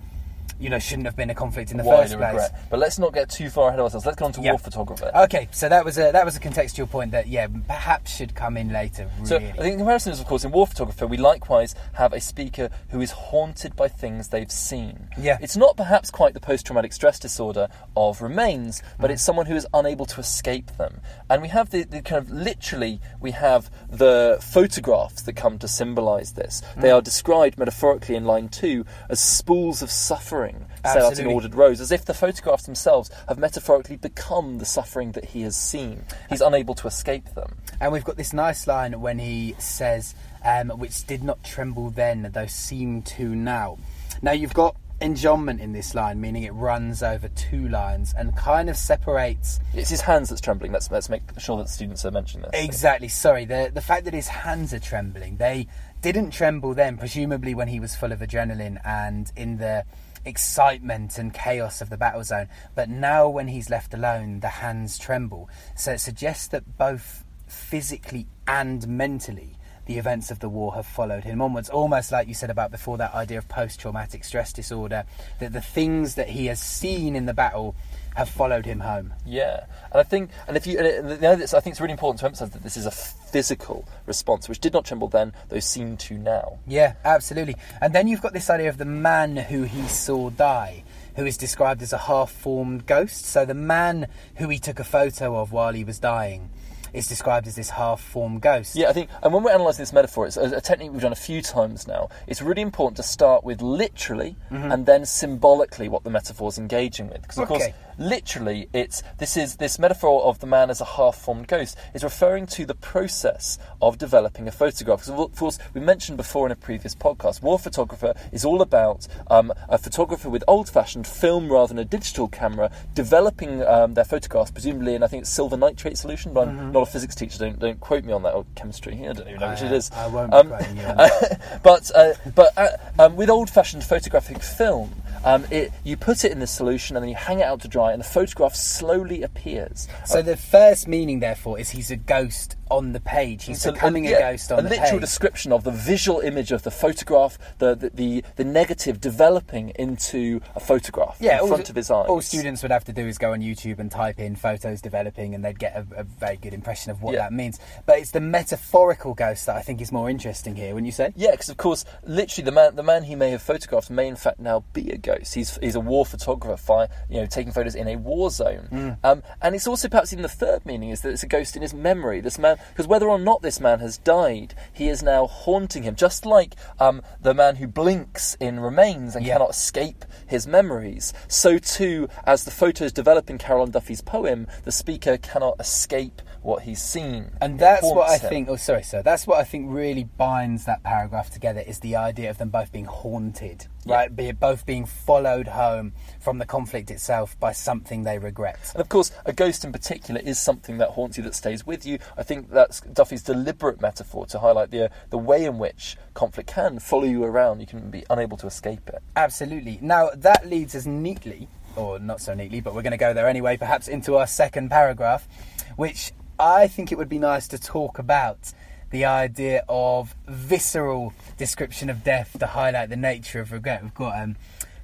you 0.60 0.70
know, 0.70 0.80
shouldn't 0.80 1.06
have 1.06 1.16
been 1.16 1.30
a 1.30 1.36
conflict 1.36 1.72
in 1.72 1.78
the 1.78 1.84
wider 1.84 2.04
first 2.04 2.18
place. 2.18 2.32
regret. 2.34 2.62
But 2.70 2.80
let's 2.80 2.98
not 3.00 3.14
get 3.14 3.30
too 3.30 3.50
far 3.50 3.68
ahead 3.70 3.80
of 3.80 3.86
ourselves. 3.86 4.06
Let's 4.06 4.18
get 4.18 4.26
on 4.26 4.32
to 4.34 4.42
Yeah. 4.42 4.52
war 4.52 4.60
photographer. 4.60 5.12
Okay, 5.16 5.48
so 5.52 5.70
that 5.70 5.84
was 5.86 5.98
a 5.98 6.12
that 6.12 6.26
was 6.26 6.36
a 6.36 6.40
contextual 6.40 6.90
point 6.90 7.12
that 7.12 7.28
yeah 7.28 7.48
perhaps 7.68 8.16
should 8.16 8.34
come 8.36 8.58
in 8.58 8.72
later. 8.72 9.10
Really. 9.18 9.28
So 9.28 9.36
I 9.38 9.40
think 9.40 9.58
the 9.76 9.78
comparison 9.78 10.14
is, 10.14 10.20
of 10.20 10.26
course, 10.28 10.44
in 10.44 10.52
War 10.52 10.66
Photographer, 10.68 11.06
we 11.08 11.18
likewise 11.18 11.76
have 11.94 12.14
a 12.14 12.20
speaker 12.22 12.70
who 12.90 13.02
is 13.02 13.12
haunted 13.12 13.76
by 13.76 13.88
things 13.88 14.30
they've 14.30 14.52
seen. 14.52 15.10
Yeah. 15.18 15.38
It's 15.42 15.58
not 15.58 15.78
perhaps 15.78 16.10
quite 16.12 16.34
the 16.34 16.40
post-traumatic 16.40 16.94
stress 16.94 17.20
disorder 17.20 17.68
of 17.96 18.22
Remains, 18.22 18.82
Mm. 18.82 18.84
but 19.02 19.12
it's 19.12 19.24
someone 19.24 19.46
who 19.46 19.56
is 19.56 19.68
unable 19.74 20.06
to 20.08 20.20
escape 20.20 20.76
them. 20.78 21.02
And 21.30 21.42
we 21.42 21.48
have 21.50 21.70
the, 21.70 21.84
the 21.84 22.02
kind 22.02 22.20
of 22.24 22.32
literally, 22.32 23.00
we 23.20 23.32
have 23.32 23.70
the 23.90 24.38
photographs 24.42 25.22
that 25.24 25.34
come 25.36 25.58
to 25.60 25.68
symbolise 25.68 26.34
this. 26.34 26.62
Mm. 26.76 26.82
They 26.82 26.92
are 26.92 27.02
described 27.02 27.58
metaphorically 27.58 28.16
in 28.16 28.26
line 28.26 28.50
two 28.50 28.86
as 29.10 29.20
spools 29.20 29.82
of 29.82 29.92
suffering 29.92 30.47
set 30.86 30.98
out 31.02 31.20
in 31.20 31.28
ordered 31.28 31.56
rows, 31.56 31.82
as 31.82 31.92
if 31.92 32.06
the 32.06 32.14
photographs 32.14 32.64
themselves 32.64 33.10
have 33.28 33.38
metaphorically 33.38 33.98
become 33.98 34.58
the 34.58 34.66
suffering 34.66 35.12
that 35.14 35.26
he 35.26 35.42
has 35.42 35.56
seen. 35.56 36.04
He's 36.30 36.42
unable 36.42 36.76
to 36.76 36.88
escape 36.88 37.34
them. 37.36 37.58
And 37.80 37.92
we've 37.92 38.04
got 38.04 38.18
this 38.18 38.34
nice 38.34 38.68
line 38.68 39.00
when 39.00 39.20
he 39.20 39.56
says, 39.60 40.16
um, 40.44 40.70
which 40.70 41.06
did 41.06 41.24
not 41.24 41.44
tremble 41.44 41.90
then, 41.90 42.30
though 42.34 42.48
seem 42.48 43.02
to 43.04 43.36
now. 43.36 43.78
Now 44.22 44.32
you've 44.32 44.54
got 44.54 44.76
enjambment 45.02 45.60
in 45.60 45.74
this 45.74 45.94
line, 45.94 46.20
meaning 46.20 46.44
it 46.44 46.54
runs 46.54 47.04
over 47.04 47.28
two 47.30 47.70
lines 47.70 48.14
and 48.18 48.36
kind 48.36 48.70
of 48.70 48.76
separates. 48.76 49.60
It's 49.74 49.90
his 49.90 50.02
hands 50.02 50.30
that's 50.30 50.42
trembling. 50.42 50.72
Let's 50.72 50.90
let's 50.90 51.10
make 51.10 51.22
sure 51.38 51.58
that 51.58 51.70
students 51.70 52.04
are 52.06 52.12
mentioning 52.12 52.50
this. 52.52 52.64
Exactly, 52.66 53.08
sorry, 53.08 53.46
the, 53.46 53.72
the 53.74 53.82
fact 53.82 54.06
that 54.06 54.14
his 54.14 54.28
hands 54.28 54.74
are 54.74 54.80
trembling, 54.80 55.38
they 55.38 55.68
didn't 56.02 56.32
tremble 56.32 56.74
then, 56.74 56.98
presumably 56.98 57.54
when 57.54 57.68
he 57.68 57.80
was 57.80 57.96
full 57.96 58.12
of 58.12 58.20
adrenaline 58.20 58.80
and 58.86 59.32
in 59.36 59.58
the 59.58 59.84
excitement 60.28 61.18
and 61.18 61.34
chaos 61.34 61.82
of 61.82 61.90
the 61.90 61.98
battle 61.98 62.24
zone. 62.24 62.48
But 62.76 62.90
now, 62.90 63.28
when 63.30 63.48
he's 63.48 63.70
left 63.70 63.94
alone, 63.94 64.42
the 64.42 64.48
hands 64.48 65.00
tremble. 65.00 65.50
So 65.76 65.94
it 65.94 66.00
suggests 66.00 66.48
that 66.50 66.78
both 66.78 67.24
physically 67.48 68.28
and 68.48 68.88
mentally, 68.88 69.57
the 69.88 69.98
events 69.98 70.30
of 70.30 70.40
the 70.40 70.50
war 70.50 70.76
have 70.76 70.86
followed 70.86 71.24
him 71.24 71.42
onwards. 71.42 71.70
Almost 71.70 72.12
like 72.12 72.28
you 72.28 72.34
said 72.34 72.50
about 72.50 72.72
before 72.72 72.98
that 72.98 73.14
idea 73.14 73.38
of 73.38 73.48
post 73.48 73.80
traumatic 73.80 74.24
stress 74.24 74.54
disorder, 74.54 75.06
that 75.40 75.54
the 75.54 75.62
things 75.62 76.16
that 76.16 76.30
he 76.30 76.46
has 76.48 76.62
seen 76.62 77.16
in 77.16 77.26
the 77.26 77.34
battle 77.34 77.76
have 78.16 78.30
followed 78.30 78.66
him 78.66 78.80
home. 78.82 79.14
Yeah, 79.26 79.66
and 79.92 80.00
I 80.00 80.04
think, 80.04 80.32
and 80.48 80.58
if 80.58 80.66
you, 80.68 80.78
and 80.78 80.88
it- 80.88 81.00
and 81.00 81.10
you 81.12 81.18
know, 81.18 81.36
this, 81.36 81.54
I 81.54 81.60
think 81.60 81.74
it's 81.74 81.82
really 81.82 81.92
important 81.92 82.20
to 82.20 82.26
emphasise 82.26 82.50
that 82.50 82.64
this 82.64 82.76
is 82.76 82.86
a 82.86 82.92
physical 82.92 83.88
response, 84.06 84.50
which 84.50 84.60
did 84.60 84.74
not 84.74 84.86
tremble 84.86 85.08
then, 85.08 85.34
though 85.50 85.60
seem 85.60 85.98
to 85.98 86.18
now. 86.18 86.58
Yeah, 86.66 86.94
absolutely. 87.06 87.56
And 87.80 87.94
then 87.94 88.08
you've 88.08 88.22
got 88.22 88.34
this 88.34 88.50
idea 88.50 88.70
of 88.70 88.78
the 88.78 88.86
man 88.86 89.38
who 89.38 89.64
he 89.64 89.88
saw 89.88 90.32
die, 90.32 90.84
who 91.16 91.26
is 91.26 91.38
described 91.38 91.82
as 91.82 91.94
a 91.94 91.98
half 91.98 92.32
formed 92.32 92.88
ghost. 92.88 93.26
So 93.26 93.46
the 93.46 93.54
man 93.54 94.08
who 94.36 94.50
he 94.50 94.60
took 94.60 94.80
a 94.80 94.84
photo 94.84 95.36
of 95.38 95.52
while 95.52 95.74
he 95.74 95.84
was 95.84 96.00
dying 96.00 96.50
is 96.94 97.08
described 97.08 97.48
as 97.48 97.56
this 97.56 97.70
half 97.72 98.02
formed 98.02 98.42
ghost. 98.42 98.76
Yeah, 98.76 98.90
I 98.90 98.94
think, 98.94 99.10
and 99.24 99.34
when 99.34 99.44
we're 99.44 99.54
analysing 99.54 99.82
this 99.84 99.94
metaphor, 99.94 100.28
it's 100.28 100.38
a, 100.38 100.58
a 100.58 100.62
technique 100.62 100.92
we've 100.92 101.02
done 101.02 101.12
a 101.12 101.16
few 101.16 101.42
times 101.42 101.88
now. 101.88 102.10
It's 102.28 102.42
really 102.42 102.62
important 102.62 102.98
to 102.98 103.04
start 103.04 103.44
with 103.44 103.62
literally 103.62 104.36
mm-hmm. 104.52 104.72
and 104.72 104.86
then 104.86 105.06
symbolically 105.06 105.90
what 105.90 106.04
the 106.04 106.10
metaphor's 106.10 106.58
engaging 106.58 107.10
with, 107.10 107.22
because 107.22 107.38
of 107.38 107.48
course, 107.48 107.64
Okay. 107.64 107.74
Literally, 107.98 108.70
it's 108.74 109.04
this 109.18 109.38
is 109.38 109.58
this 109.58 109.80
metaphor 109.80 110.22
of 110.24 110.40
the 110.40 110.48
man 110.48 110.70
as 110.70 110.82
a 110.82 110.86
half-formed 110.86 111.48
ghost 111.48 111.78
is 111.94 112.04
referring 112.04 112.46
to 112.48 112.66
the 112.66 112.76
process 112.76 113.58
of 113.82 113.98
developing 113.98 114.48
a 114.48 114.52
photograph. 114.52 115.00
Because 115.06 115.20
of 115.20 115.36
course, 115.36 115.60
we 115.74 115.82
mentioned 115.82 116.18
before 116.18 116.46
in 116.46 116.52
a 116.52 116.56
previous 116.56 116.96
podcast, 116.96 117.42
war 117.42 117.60
photographer 117.60 118.14
is 118.32 118.46
all 118.46 118.62
about 118.62 119.08
um, 119.30 119.52
a 119.70 119.78
photographer 119.78 120.30
with 120.30 120.44
old-fashioned 120.48 121.08
film 121.08 121.52
rather 121.52 121.70
than 121.70 121.80
a 121.80 121.86
digital 121.86 122.28
camera 122.28 122.72
developing 122.94 123.64
um, 123.64 123.94
their 123.94 124.04
photographs, 124.06 124.52
presumably 124.52 124.96
in 124.96 125.04
I 125.04 125.08
think 125.08 125.22
it's 125.22 125.30
silver 125.30 125.58
nitrate 125.58 125.98
solution, 125.98 126.34
but 126.34 126.48
I'm 126.48 126.72
not 126.72 126.84
a 126.84 126.86
physics 126.92 127.16
teacher. 127.16 127.38
Don't 127.40 127.60
don't 127.60 127.80
quote 127.80 128.04
me 128.04 128.14
on 128.14 128.24
that 128.24 128.34
or 128.34 128.46
chemistry. 128.56 128.94
I 129.08 129.14
don't 129.14 129.28
even 129.28 129.40
know 129.40 129.50
which 129.52 129.62
it 129.62 129.72
is. 129.72 129.92
I 129.92 130.08
won't 130.08 130.32
be 130.32 130.38
Um, 130.38 130.48
quoting 130.50 130.78
you 130.78 130.84
on 130.84 130.98
that. 130.98 131.60
but 131.64 131.92
uh, 131.96 132.14
but 132.36 132.58
uh, 132.58 132.68
um, 133.00 133.16
with 133.16 133.30
old-fashioned 133.30 133.84
photographic 133.84 134.42
film, 134.42 134.92
um, 135.24 135.46
it, 135.52 135.72
you 135.84 135.98
put 135.98 136.24
it 136.26 136.32
in 136.32 136.40
the 136.40 136.48
solution 136.48 136.96
and 136.96 137.04
then 137.04 137.10
you 137.10 137.16
hang 137.16 137.40
it 137.40 137.44
out 137.44 137.62
to 137.62 137.68
dry, 137.68 137.92
and 137.92 138.00
the 138.00 138.06
photograph 138.08 138.56
slowly 138.56 139.24
appears. 139.24 139.88
So 140.06 140.22
the 140.22 140.38
first 140.38 140.88
meaning, 140.88 141.20
therefore, 141.20 141.60
is 141.60 141.70
he's 141.70 141.92
a 141.92 141.96
ghost 141.98 142.56
on 142.70 142.92
the 142.92 143.00
page. 143.00 143.46
He's 143.46 143.62
So, 143.62 143.72
becoming 143.72 144.04
yeah, 144.04 144.18
a 144.18 144.32
ghost 144.34 144.52
on 144.52 144.60
a 144.60 144.62
the 144.64 144.70
page. 144.70 144.78
A 144.80 144.82
literal 144.82 145.00
description 145.00 145.52
of 145.54 145.64
the 145.64 145.72
visual 145.72 146.20
image 146.20 146.52
of 146.52 146.64
the 146.64 146.72
photograph, 146.72 147.38
the 147.60 147.76
the, 147.76 147.90
the, 147.92 148.24
the 148.36 148.44
negative 148.44 149.00
developing 149.00 149.70
into 149.80 150.42
a 150.56 150.60
photograph 150.60 151.18
yeah, 151.20 151.36
in 151.36 151.40
all, 151.42 151.48
front 151.48 151.70
of 151.70 151.76
his 151.76 151.90
eyes. 151.90 152.08
all 152.10 152.20
students 152.22 152.62
would 152.64 152.72
have 152.72 152.84
to 152.86 152.94
do 152.94 153.08
is 153.08 153.18
go 153.18 153.32
on 153.32 153.40
YouTube 153.42 153.80
and 153.80 153.90
type 153.90 154.20
in 154.20 154.36
photos 154.36 154.82
developing, 154.82 155.34
and 155.34 155.46
they'd 155.46 155.60
get 155.60 155.76
a, 155.76 155.86
a 156.00 156.04
very 156.04 156.36
good 156.36 156.54
impression 156.54 156.92
of 156.92 157.02
what 157.02 157.14
Yeah. 157.14 157.22
that 157.22 157.34
means. 157.34 157.60
But 157.86 158.00
it's 158.00 158.12
the 158.12 158.20
metaphorical 158.20 159.14
ghost 159.14 159.46
that 159.46 159.56
I 159.56 159.62
think 159.62 159.80
is 159.82 159.92
more 159.92 160.10
interesting 160.10 160.56
here, 160.56 160.74
wouldn't 160.74 160.86
you 160.88 160.92
say? 160.92 161.14
Yeah, 161.16 161.32
because 161.32 161.50
of 161.50 161.58
course, 161.58 161.86
literally, 162.06 162.46
the 162.46 162.52
man 162.52 162.76
the 162.76 162.84
man 162.84 163.04
he 163.04 163.16
may 163.16 163.32
have 163.32 163.42
photographed 163.42 163.90
may 163.90 164.08
in 164.10 164.16
fact 164.18 164.40
now 164.40 164.66
be 164.74 164.90
a 164.92 164.98
ghost. 164.98 165.07
He's 165.34 165.58
he's 165.58 165.76
a 165.76 165.80
war 165.80 166.06
photographer, 166.06 166.88
you 167.10 167.20
know, 167.20 167.26
taking 167.26 167.52
photos 167.52 167.76
in 167.76 167.88
a 167.88 167.96
war 167.96 168.30
zone. 168.30 168.68
Mm. 168.72 168.98
Um, 169.04 169.24
and 169.42 169.56
it's 169.56 169.68
also 169.68 169.88
perhaps 169.88 170.12
even 170.14 170.24
the 170.24 170.30
third 170.30 170.66
meaning 170.66 170.90
is 170.90 171.02
that 171.02 171.10
it's 171.12 171.24
a 171.24 171.28
ghost 171.28 171.56
in 171.56 171.62
his 171.62 171.74
memory. 171.74 172.22
This 172.22 172.38
man, 172.38 172.58
because 172.70 172.88
whether 172.88 173.08
or 173.08 173.20
not 173.20 173.42
this 173.42 173.60
man 173.60 173.80
has 173.80 173.98
died, 173.98 174.54
he 174.74 174.90
is 174.90 175.02
now 175.04 175.28
haunting 175.28 175.84
him, 175.84 175.96
just 175.96 176.26
like 176.26 176.56
um, 176.80 177.02
the 177.22 177.34
man 177.34 177.58
who 177.58 177.68
blinks 177.68 178.36
in 178.40 178.60
Remains 178.60 179.16
and 179.16 179.26
Yeah. 179.26 179.34
cannot 179.34 179.52
escape 179.52 180.06
his 180.26 180.48
memories. 180.48 181.14
So 181.28 181.58
too, 181.58 182.08
as 182.26 182.44
the 182.44 182.52
photos 182.52 182.92
develop 182.92 183.30
in 183.30 183.38
Carol 183.38 183.64
Ann 183.64 183.72
Duffy's 183.72 184.02
poem, 184.02 184.48
the 184.64 184.72
speaker 184.72 185.18
cannot 185.18 185.56
escape 185.60 186.22
what 186.42 186.64
he's 186.64 186.82
seen. 186.82 187.32
And 187.42 187.60
that's 187.60 187.84
what 187.84 188.10
I 188.10 188.18
him. 188.18 188.30
think. 188.30 188.50
Oh, 188.50 188.56
sorry, 188.56 188.84
sir. 188.84 189.02
That's 189.02 189.26
what 189.28 189.38
I 189.40 189.44
think 189.44 189.68
really 189.70 190.04
binds 190.06 190.66
that 190.66 190.84
paragraph 190.84 191.30
together 191.30 191.62
is 191.62 191.80
the 191.80 191.96
idea 191.96 192.30
of 192.30 192.38
them 192.38 192.50
both 192.50 192.72
being 192.72 192.86
haunted, 192.86 193.68
Yeah. 193.86 193.96
right? 193.96 194.16
Be 194.16 194.28
it 194.28 194.40
both 194.40 194.66
being 194.66 194.86
followed 194.86 195.48
home 195.50 195.94
from 196.20 196.38
the 196.38 196.46
conflict 196.46 196.92
itself 196.92 197.40
by 197.40 197.52
something 197.52 198.04
they 198.04 198.18
regret. 198.20 198.60
And 198.74 198.82
of 198.82 198.90
course, 198.90 199.12
a 199.26 199.34
ghost 199.34 199.64
in 199.66 199.72
particular 199.72 200.22
is 200.22 200.40
something 200.40 200.78
that 200.78 200.90
haunts 200.92 201.18
you, 201.18 201.24
that 201.24 201.36
stays 201.36 201.66
with 201.66 201.86
you. 201.86 202.00
I 202.18 202.24
think 202.24 202.50
that's 202.50 202.82
Duffy's 202.82 203.24
deliberate 203.24 203.82
metaphor 203.82 204.26
to 204.28 204.40
highlight 204.40 204.72
the 204.72 204.86
uh, 204.86 204.90
the 205.10 205.18
way 205.18 205.46
in 205.46 205.58
which 205.58 205.98
conflict 206.14 206.50
can 206.54 206.80
follow 206.80 207.04
you 207.06 207.24
around. 207.24 207.60
You 207.62 207.68
can 207.68 207.90
be 207.92 208.04
unable 208.10 208.38
to 208.38 208.48
escape 208.48 208.88
it. 208.90 209.02
Absolutely. 209.16 209.80
Now 209.82 210.10
that 210.16 210.48
leads 210.48 210.76
us 210.76 210.86
neatly, 210.86 211.48
or 211.76 212.00
not 212.00 212.22
so 212.22 212.34
neatly, 212.34 212.62
but 212.62 212.74
we're 212.74 212.82
going 212.82 212.92
to 212.92 212.98
go 212.98 213.14
there 213.14 213.28
anyway. 213.28 213.58
Perhaps 213.58 213.88
into 213.88 214.16
our 214.18 214.28
second 214.28 214.70
paragraph, 214.70 215.28
which 215.76 216.12
I 216.40 216.68
think 216.68 216.92
it 216.92 216.98
would 216.98 217.10
be 217.10 217.20
nice 217.20 217.48
to 217.50 217.58
talk 217.58 217.98
about. 217.98 218.54
The 218.92 219.06
idea 219.06 219.66
of 219.68 220.16
visceral 220.28 221.14
description 221.38 221.90
of 221.90 222.04
death 222.04 222.38
to 222.40 222.48
highlight 222.48 222.90
the 222.90 222.96
nature 222.96 223.42
of 223.42 223.52
regret. 223.52 223.84
We've 223.84 223.94
got 223.94 224.22
um, 224.22 224.36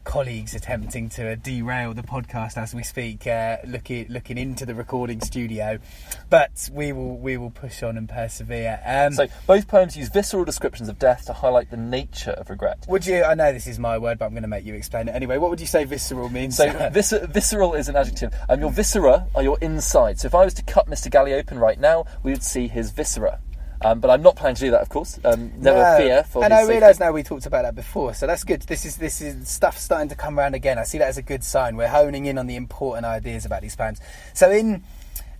colleagues 0.03 0.53
attempting 0.53 1.09
to 1.09 1.35
derail 1.35 1.93
the 1.93 2.03
podcast 2.03 2.57
as 2.57 2.73
we 2.73 2.83
speak, 2.83 3.25
uh, 3.27 3.57
looking 3.65 4.07
looking 4.09 4.37
into 4.37 4.65
the 4.65 4.75
recording 4.75 5.21
studio, 5.21 5.79
but 6.29 6.69
we 6.73 6.91
will 6.91 7.17
we 7.17 7.37
will 7.37 7.49
push 7.51 7.83
on 7.83 7.97
and 7.97 8.07
persevere. 8.09 8.79
Um, 8.85 9.13
So 9.13 9.27
both 9.47 9.67
poems 9.67 9.95
use 9.97 10.09
visceral 10.09 10.45
descriptions 10.45 10.89
of 10.89 10.99
death 10.99 11.25
to 11.25 11.33
highlight 11.33 11.69
the 11.71 11.77
nature 11.77 12.31
of 12.31 12.49
regret. 12.49 12.85
would 12.87 13.05
you? 13.05 13.23
I 13.23 13.33
know 13.33 13.51
this 13.53 13.67
is 13.67 13.79
my 13.79 13.97
word, 13.97 14.19
but 14.19 14.25
I'm 14.25 14.31
going 14.31 14.43
to 14.43 14.47
make 14.47 14.65
you 14.65 14.73
explain 14.73 15.07
it 15.07 15.11
anyway. 15.15 15.37
What 15.37 15.49
would 15.49 15.61
you 15.61 15.67
say 15.67 15.83
visceral 15.85 16.29
means? 16.29 16.57
So 16.57 16.89
vis- 16.91 17.13
visceral 17.29 17.73
is 17.73 17.89
an 17.89 17.95
adjective. 17.95 18.33
Um, 18.49 18.59
your 18.59 18.71
viscera 18.71 19.27
are 19.35 19.43
your 19.43 19.57
inside. 19.61 20.19
So 20.19 20.27
if 20.27 20.35
I 20.35 20.43
was 20.43 20.53
to 20.55 20.63
cut 20.63 20.87
Mr. 20.89 21.09
Galley 21.09 21.33
open 21.33 21.59
right 21.59 21.79
now, 21.79 22.05
we 22.23 22.31
would 22.31 22.43
see 22.43 22.67
his 22.67 22.91
viscera. 22.91 23.39
Um, 23.83 23.99
but 23.99 24.09
I'm 24.09 24.21
not 24.21 24.35
planning 24.35 24.55
to 24.55 24.61
do 24.61 24.71
that, 24.71 24.81
of 24.81 24.89
course. 24.89 25.19
Um, 25.23 25.51
never 25.57 25.83
No. 25.83 25.97
fear. 25.97 26.23
For 26.23 26.43
and 26.43 26.53
I 26.53 26.63
realise 26.63 26.99
now 26.99 27.11
we 27.11 27.23
talked 27.23 27.45
about 27.45 27.63
that 27.63 27.75
before, 27.75 28.13
so 28.13 28.25
that's 28.27 28.43
good. 28.43 28.61
This 28.63 28.85
is 28.85 28.97
this 28.97 29.21
is 29.21 29.47
stuff 29.49 29.77
starting 29.77 30.09
to 30.09 30.15
come 30.15 30.39
around 30.39 30.55
again. 30.55 30.77
I 30.79 30.83
see 30.83 30.97
that 30.99 31.07
as 31.07 31.17
a 31.17 31.21
good 31.21 31.43
sign. 31.43 31.75
We're 31.75 31.89
honing 31.89 32.25
in 32.25 32.37
on 32.37 32.47
the 32.47 32.55
important 32.55 33.05
ideas 33.05 33.45
about 33.45 33.61
these 33.61 33.75
poems. 33.75 33.99
So 34.33 34.49
in 34.51 34.83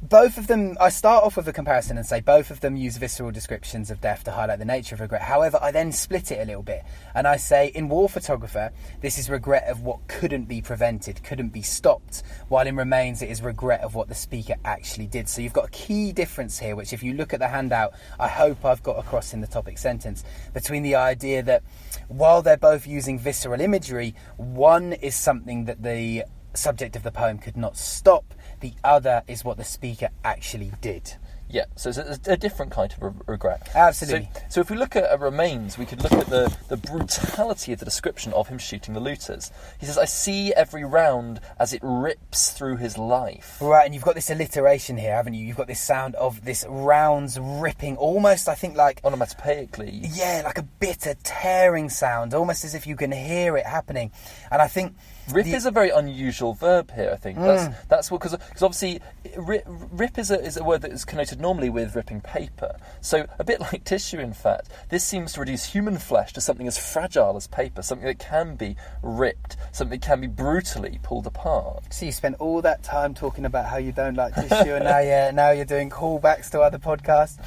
both 0.10 0.38
of 0.38 0.48
them, 0.48 0.78
I 0.82 0.90
start 0.90 1.24
off 1.24 1.38
with 1.38 1.48
a 1.48 1.54
comparison 1.54 1.98
and 1.98 2.06
say 2.06 2.20
both 2.20 2.52
of 2.52 2.60
them 2.60 2.76
use 2.76 2.98
visceral 2.98 3.32
descriptions 3.32 3.90
of 3.90 4.02
death 4.02 4.26
to 4.26 4.32
highlight 4.32 4.60
the 4.60 4.66
nature 4.66 4.96
of 4.96 5.02
regret. 5.02 5.22
However, 5.22 5.58
I 5.62 5.72
then 5.72 5.94
split 5.94 6.32
it 6.32 6.42
a 6.42 6.46
little 6.46 6.62
bit 6.62 6.84
and 7.16 7.26
I 7.26 7.38
say 7.38 7.68
in 7.74 7.88
War 7.88 8.10
Photographer, 8.10 8.72
this 9.02 9.18
is 9.18 9.30
regret 9.30 9.64
of 9.70 9.82
what 9.82 10.06
couldn't 10.10 10.46
be 10.46 10.62
prevented, 10.62 11.24
couldn't 11.24 11.50
be 11.50 11.62
stopped, 11.62 12.24
while 12.50 12.68
in 12.68 12.76
Remains, 12.76 13.22
it 13.22 13.30
is 13.30 13.42
regret 13.42 13.82
of 13.82 13.96
what 13.96 14.10
the 14.10 14.16
speaker 14.16 14.56
actually 14.66 15.08
did. 15.08 15.30
So 15.30 15.42
you've 15.42 15.54
got 15.54 15.66
a 15.66 15.72
key 15.72 16.12
difference 16.12 16.60
here, 16.60 16.76
which 16.76 16.92
if 16.92 17.02
you 17.02 17.14
look 17.14 17.34
at 17.34 17.40
the 17.40 17.48
handout, 17.48 17.94
I 18.20 18.28
hope 18.28 18.66
I've 18.66 18.84
got 18.84 19.00
across 19.00 19.34
in 19.34 19.40
the 19.40 19.48
topic 19.48 19.78
sentence, 19.78 20.24
between 20.54 20.84
the 20.84 20.96
idea 20.96 21.44
that 21.44 21.64
while 22.10 22.42
they're 22.42 22.58
both 22.58 22.86
using 22.86 23.18
visceral 23.18 23.62
imagery, 23.62 24.16
one 24.36 24.94
is 24.94 25.16
something 25.16 25.66
that 25.66 25.82
the 25.82 26.26
subject 26.54 26.96
of 26.96 27.04
the 27.04 27.12
poem 27.12 27.38
could 27.38 27.58
not 27.58 27.78
stop, 27.78 28.33
the 28.64 28.74
other 28.82 29.24
is 29.28 29.44
what 29.44 29.58
the 29.58 29.64
speaker 29.66 30.08
actually 30.24 30.72
did. 30.80 31.16
Yeah, 31.50 31.66
so 31.76 31.90
it's 31.90 32.00
a, 32.00 32.32
a 32.32 32.38
different 32.38 32.72
kind 32.72 32.92
of 32.92 33.04
re- 33.04 33.22
regret. 33.28 33.70
Absolutely. 33.76 34.30
So, 34.34 34.42
so 34.50 34.62
if 34.62 34.72
we 34.72 34.78
look 34.78 34.96
at 34.96 35.12
uh, 35.12 35.18
remains, 35.20 35.78
we 35.78 35.86
could 35.86 36.02
look 36.02 36.14
at 36.14 36.28
the, 36.28 36.52
the 36.70 36.78
brutality 36.78 37.74
of 37.74 37.80
the 37.80 37.86
description 37.86 38.34
of 38.34 38.48
him 38.48 38.58
shooting 38.58 38.96
the 38.96 39.00
looters. 39.00 39.52
He 39.80 39.86
says, 39.86 39.98
"I 39.98 40.06
see 40.06 40.52
every 40.54 40.84
round 40.84 41.42
as 41.60 41.74
it 41.74 41.82
rips 41.84 42.52
through 42.52 42.78
his 42.78 42.98
life." 42.98 43.60
Right, 43.62 43.86
and 43.86 43.94
you've 43.94 44.06
got 44.06 44.16
this 44.16 44.32
alliteration 44.32 44.98
here, 44.98 45.14
haven't 45.14 45.36
you? 45.36 45.46
You've 45.46 45.58
got 45.58 45.68
this 45.68 45.82
sound 45.82 46.16
of 46.16 46.44
this 46.44 46.66
rounds 46.68 47.38
ripping, 47.40 47.98
almost, 47.98 48.48
I 48.48 48.56
think, 48.56 48.76
like 48.76 49.02
Onomatopoeically, 49.04 50.10
yeah, 50.16 50.42
like 50.46 50.58
a 50.58 50.64
bitter 50.64 51.16
tearing 51.24 51.90
sound, 51.90 52.34
almost 52.34 52.64
as 52.64 52.74
if 52.74 52.88
you 52.88 52.96
can 52.96 53.12
hear 53.12 53.58
it 53.58 53.68
happening. 53.68 54.12
And 54.50 54.62
I 54.62 54.68
think 54.68 54.96
Rip 55.32 55.46
the- 55.46 55.54
is 55.54 55.66
a 55.66 55.72
very 55.72 55.90
unusual 55.90 56.54
verb 56.54 56.92
here. 56.92 57.12
I 57.14 57.16
think 57.16 57.38
that's 57.40 57.76
that's 57.88 58.12
what 58.12 58.22
because 58.22 58.38
obviously 58.62 59.00
rip, 59.38 59.64
rip 59.68 60.18
is 60.18 60.32
a 60.32 60.40
is 60.40 60.58
a 60.58 60.64
word 60.64 60.82
that 60.82 60.92
is 60.92 61.06
connoted 61.06 61.40
normally 61.40 61.70
with 61.70 61.96
ripping 61.96 62.22
paper. 62.22 62.76
So 63.02 63.26
a 63.40 63.44
bit 63.44 63.62
like 63.62 63.84
tissue, 63.84 64.20
in 64.20 64.34
fact, 64.34 64.70
this 64.90 65.04
seems 65.04 65.34
to 65.34 65.40
reduce 65.40 65.66
human 65.66 65.98
flesh 65.98 66.34
to 66.34 66.42
something 66.42 66.68
as 66.68 66.78
fragile 66.78 67.38
as 67.38 67.48
paper, 67.48 67.82
something 67.82 68.08
that 68.08 68.20
can 68.20 68.56
be 68.56 68.76
ripped, 69.02 69.56
something 69.72 70.00
that 70.00 70.06
can 70.06 70.22
be 70.22 70.28
brutally 70.28 71.00
pulled 71.04 71.28
apart. 71.28 71.94
So 71.94 72.06
you 72.06 72.12
spent 72.12 72.36
all 72.40 72.62
that 72.62 72.84
time 72.84 73.14
talking 73.14 73.46
about 73.46 73.66
how 73.66 73.78
you 73.78 73.92
don't 73.92 74.16
like 74.16 74.36
tissue, 74.36 74.74
and 74.74 74.84
now 74.84 75.00
you're 75.00 75.32
now 75.32 75.52
you're 75.52 75.66
doing 75.66 75.90
callbacks 75.90 76.50
to 76.52 76.62
other 76.62 76.80
podcasts. 76.80 77.38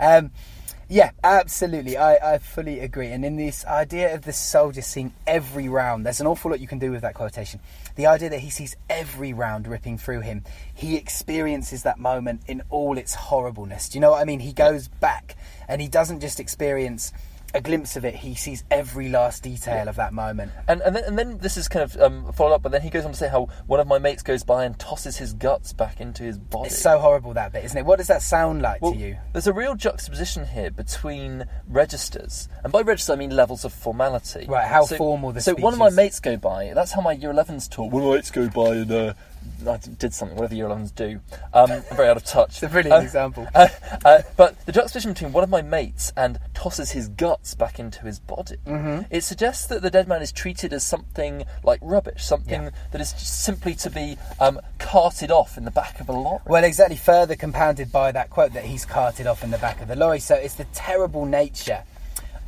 Um, 0.00 0.30
yeah, 0.88 1.10
absolutely. 1.22 1.98
I, 1.98 2.34
I 2.34 2.38
fully 2.38 2.80
agree. 2.80 3.08
And 3.08 3.22
in 3.24 3.36
this 3.36 3.64
idea 3.66 4.14
of 4.14 4.22
the 4.22 4.32
soldier 4.32 4.80
seeing 4.80 5.12
every 5.26 5.68
round, 5.68 6.06
there's 6.06 6.20
an 6.20 6.26
awful 6.26 6.50
lot 6.50 6.60
you 6.60 6.66
can 6.66 6.78
do 6.78 6.90
with 6.90 7.02
that 7.02 7.14
quotation. 7.14 7.60
The 7.96 8.06
idea 8.06 8.30
that 8.30 8.40
he 8.40 8.48
sees 8.48 8.74
every 8.88 9.34
round 9.34 9.66
ripping 9.66 9.98
through 9.98 10.20
him, 10.20 10.44
he 10.74 10.96
experiences 10.96 11.82
that 11.82 11.98
moment 11.98 12.40
in 12.46 12.62
all 12.70 12.96
its 12.96 13.14
horribleness. 13.14 13.90
Do 13.90 13.98
you 13.98 14.00
know 14.00 14.12
what 14.12 14.22
I 14.22 14.24
mean? 14.24 14.40
He 14.40 14.54
goes 14.54 14.88
back 14.88 15.36
and 15.68 15.82
he 15.82 15.88
doesn't 15.88 16.20
just 16.20 16.40
experience 16.40 17.12
a 17.54 17.60
glimpse 17.60 17.96
of 17.96 18.04
it, 18.04 18.14
he 18.14 18.34
sees 18.34 18.64
every 18.70 19.08
last 19.08 19.42
detail 19.42 19.88
of 19.88 19.96
that 19.96 20.12
moment. 20.12 20.52
And 20.66 20.80
and 20.82 20.94
then, 20.94 21.04
and 21.04 21.18
then 21.18 21.38
this 21.38 21.56
is 21.56 21.68
kind 21.68 21.82
of 21.82 22.00
um, 22.00 22.32
followed 22.32 22.54
up, 22.54 22.62
but 22.62 22.72
then 22.72 22.82
he 22.82 22.90
goes 22.90 23.04
on 23.04 23.12
to 23.12 23.16
say 23.16 23.28
how 23.28 23.48
one 23.66 23.80
of 23.80 23.86
my 23.86 23.98
mates 23.98 24.22
goes 24.22 24.44
by 24.44 24.64
and 24.64 24.78
tosses 24.78 25.16
his 25.16 25.32
guts 25.32 25.72
back 25.72 26.00
into 26.00 26.24
his 26.24 26.38
body. 26.38 26.68
It's 26.68 26.78
so 26.78 26.98
horrible 26.98 27.34
that 27.34 27.52
bit, 27.52 27.64
isn't 27.64 27.78
it? 27.78 27.86
What 27.86 27.96
does 27.98 28.08
that 28.08 28.22
sound 28.22 28.62
like 28.62 28.82
Well, 28.82 28.92
to 28.92 28.98
you? 28.98 29.16
There's 29.32 29.46
a 29.46 29.52
real 29.52 29.74
juxtaposition 29.74 30.46
here 30.46 30.70
between 30.70 31.46
registers, 31.66 32.48
and 32.62 32.72
by 32.72 32.82
register 32.82 33.14
I 33.14 33.16
mean 33.16 33.30
levels 33.34 33.64
of 33.64 33.72
formality. 33.72 34.46
Right, 34.46 34.66
how 34.66 34.84
formal 34.84 35.32
the 35.32 35.40
So 35.40 35.54
one 35.54 35.72
of 35.72 35.78
my 35.78 35.90
mates 35.90 36.20
go 36.20 36.36
by. 36.36 36.72
That's 36.74 36.92
how 36.92 37.00
my 37.00 37.12
year 37.12 37.32
11s 37.32 37.70
talk. 37.70 37.92
One 37.92 38.02
of 38.02 38.08
my 38.08 38.14
mates 38.16 38.30
go 38.30 38.48
by 38.48 38.76
and 38.76 38.92
uh, 38.92 39.14
I 39.66 39.76
did 39.76 40.14
something. 40.14 40.36
Whatever 40.36 40.54
year 40.54 40.66
11s 40.66 40.94
do. 40.94 41.20
Um, 41.52 41.70
I'm 41.72 41.82
very 41.96 42.08
out 42.08 42.16
of 42.16 42.24
touch. 42.24 42.50
It's 42.50 42.62
a 42.62 42.68
brilliant 42.68 42.94
Uh, 43.00 43.02
example. 43.04 43.46
uh, 43.54 43.68
uh, 44.04 44.22
but 44.36 44.54
the 44.66 44.72
juxtaposition 44.72 45.12
between 45.14 45.32
one 45.32 45.42
of 45.42 45.50
my 45.50 45.62
mates 45.62 46.12
and 46.16 46.38
tosses 46.54 46.92
his 46.92 47.08
guts 47.08 47.54
back 47.54 47.78
into 47.80 48.00
his 48.06 48.18
body, 48.20 48.56
Mm-hmm. 48.66 49.02
it 49.10 49.24
suggests 49.24 49.66
that 49.66 49.82
the 49.82 49.90
dead 49.90 50.06
man 50.08 50.22
is 50.22 50.30
treated 50.32 50.72
as 50.72 50.84
something 50.84 51.44
like 51.64 51.80
rubbish, 51.82 52.24
something 52.24 52.62
Yeah. 52.64 52.70
that 52.92 53.00
is 53.00 53.10
simply 53.10 53.74
to 53.76 53.90
be 53.90 54.16
um, 54.38 54.60
carted 54.78 55.30
off 55.30 55.58
in 55.58 55.64
the 55.64 55.70
back 55.72 55.98
of 56.00 56.08
a 56.08 56.12
lorry. 56.12 56.40
Well, 56.46 56.62
exactly. 56.64 56.96
Further 56.96 57.34
compounded 57.34 57.90
by 57.90 58.12
that 58.12 58.30
quote 58.30 58.52
that 58.52 58.64
he's 58.64 58.84
carted 58.84 59.26
off 59.26 59.42
in 59.42 59.50
the 59.50 59.58
back 59.58 59.80
of 59.80 59.88
the 59.88 59.96
lorry. 59.96 60.20
So 60.20 60.34
it's 60.36 60.54
the 60.54 60.64
terrible 60.72 61.26
nature 61.26 61.82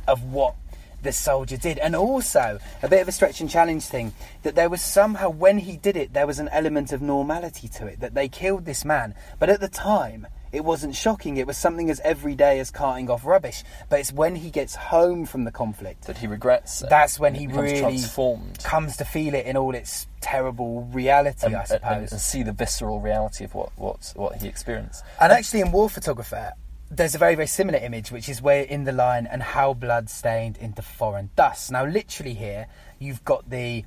of 0.07 0.23
what 0.23 0.55
the 1.03 1.11
soldier 1.11 1.57
did, 1.57 1.77
and 1.79 1.95
also 1.95 2.59
a 2.81 2.87
bit 2.87 3.01
of 3.01 3.07
a 3.07 3.11
stretch 3.11 3.41
and 3.41 3.49
challenge 3.49 3.83
thing 3.85 4.13
that 4.43 4.55
there 4.55 4.69
was 4.69 4.81
somehow 4.81 5.29
when 5.29 5.59
he 5.59 5.77
did 5.77 5.97
it, 5.97 6.13
there 6.13 6.27
was 6.27 6.39
an 6.39 6.49
element 6.49 6.91
of 6.91 7.01
normality 7.01 7.67
to 7.67 7.87
it 7.87 7.99
that 7.99 8.13
they 8.13 8.27
killed 8.27 8.65
this 8.65 8.85
man, 8.85 9.15
but 9.39 9.49
at 9.49 9.59
the 9.59 9.69
time. 9.69 10.27
It 10.53 10.65
wasn't 10.65 10.97
shocking. 10.97 11.37
It 11.37 11.47
was 11.47 11.55
something 11.55 11.89
as 11.89 12.01
everyday 12.01 12.59
as 12.59 12.71
carting 12.71 13.09
off 13.09 13.25
rubbish. 13.25 13.63
But 13.87 14.01
it's 14.01 14.11
when 14.11 14.35
he 14.35 14.49
gets 14.49 14.75
home 14.75 15.25
from 15.25 15.45
the 15.45 15.51
conflict 15.51 16.07
that 16.07 16.17
he 16.17 16.27
regrets. 16.27 16.83
that's 16.89 17.17
when 17.17 17.35
he 17.35 17.47
really 17.47 17.79
transformed. 17.79 18.59
comes 18.61 18.97
to 18.97 19.05
feel 19.05 19.33
it 19.33 19.45
in 19.45 19.55
all 19.55 19.73
its 19.73 20.07
terrible 20.19 20.83
reality, 20.91 21.45
and, 21.45 21.55
I 21.55 21.59
and- 21.59 21.67
suppose. 21.69 22.11
and 22.11 22.19
see 22.19 22.43
the 22.43 22.51
visceral 22.51 22.99
reality 22.99 23.45
of 23.45 23.55
what, 23.55 23.69
what, 23.77 24.11
what 24.17 24.41
he 24.41 24.49
experienced. 24.49 25.05
And 25.21 25.31
actually, 25.31 25.61
in 25.61 25.71
War 25.71 25.89
Photographer, 25.89 26.51
there's 26.93 27.15
a 27.15 27.17
very, 27.17 27.35
very 27.35 27.47
similar 27.47 27.79
image, 27.79 28.11
which 28.11 28.27
is 28.27 28.41
where 28.41 28.63
in 28.63 28.83
the 28.83 28.91
line, 28.91 29.25
and 29.25 29.41
how 29.41 29.73
blood 29.73 30.09
stained 30.09 30.57
into 30.57 30.81
foreign 30.81 31.29
dust. 31.37 31.71
Now, 31.71 31.85
literally, 31.85 32.33
here, 32.33 32.67
you've 32.99 33.23
got 33.23 33.49
the 33.49 33.85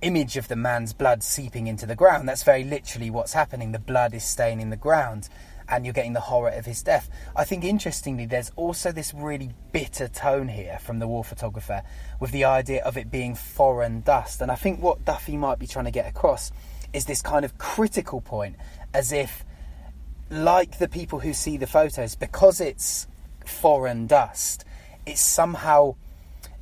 image 0.00 0.36
of 0.36 0.46
the 0.46 0.54
man's 0.54 0.92
blood 0.92 1.24
seeping 1.24 1.66
into 1.66 1.86
the 1.86 1.96
ground. 1.96 2.28
That's 2.28 2.44
very 2.44 2.62
literally 2.62 3.10
what's 3.10 3.32
happening. 3.32 3.72
The 3.72 3.80
blood 3.80 4.14
is 4.14 4.22
staining 4.22 4.70
the 4.70 4.76
ground, 4.76 5.28
and 5.68 5.84
you're 5.84 5.92
getting 5.92 6.12
the 6.12 6.20
horror 6.20 6.50
of 6.50 6.66
his 6.66 6.84
death. 6.84 7.10
I 7.34 7.44
think, 7.44 7.64
interestingly, 7.64 8.26
there's 8.26 8.52
also 8.54 8.92
this 8.92 9.12
really 9.12 9.50
bitter 9.72 10.06
tone 10.06 10.46
here 10.46 10.78
from 10.78 11.00
the 11.00 11.08
War 11.08 11.24
Photographer 11.24 11.82
with 12.20 12.30
the 12.30 12.44
idea 12.44 12.84
of 12.84 12.96
it 12.96 13.10
being 13.10 13.34
foreign 13.34 14.02
dust. 14.02 14.40
And 14.40 14.52
I 14.52 14.54
think 14.54 14.80
what 14.80 15.04
Duffy 15.04 15.36
might 15.36 15.58
be 15.58 15.66
trying 15.66 15.86
to 15.86 15.90
get 15.90 16.06
across 16.06 16.52
is 16.92 17.06
this 17.06 17.22
kind 17.22 17.44
of 17.44 17.58
critical 17.58 18.20
point, 18.20 18.54
as 18.94 19.10
if 19.10 19.44
like 20.30 20.78
the 20.78 20.88
people 20.88 21.20
who 21.20 21.32
see 21.34 21.56
the 21.56 21.66
photos, 21.66 22.14
because 22.14 22.60
it's 22.60 23.06
foreign 23.44 24.06
dust, 24.06 24.64
it's 25.06 25.20
somehow 25.20 25.96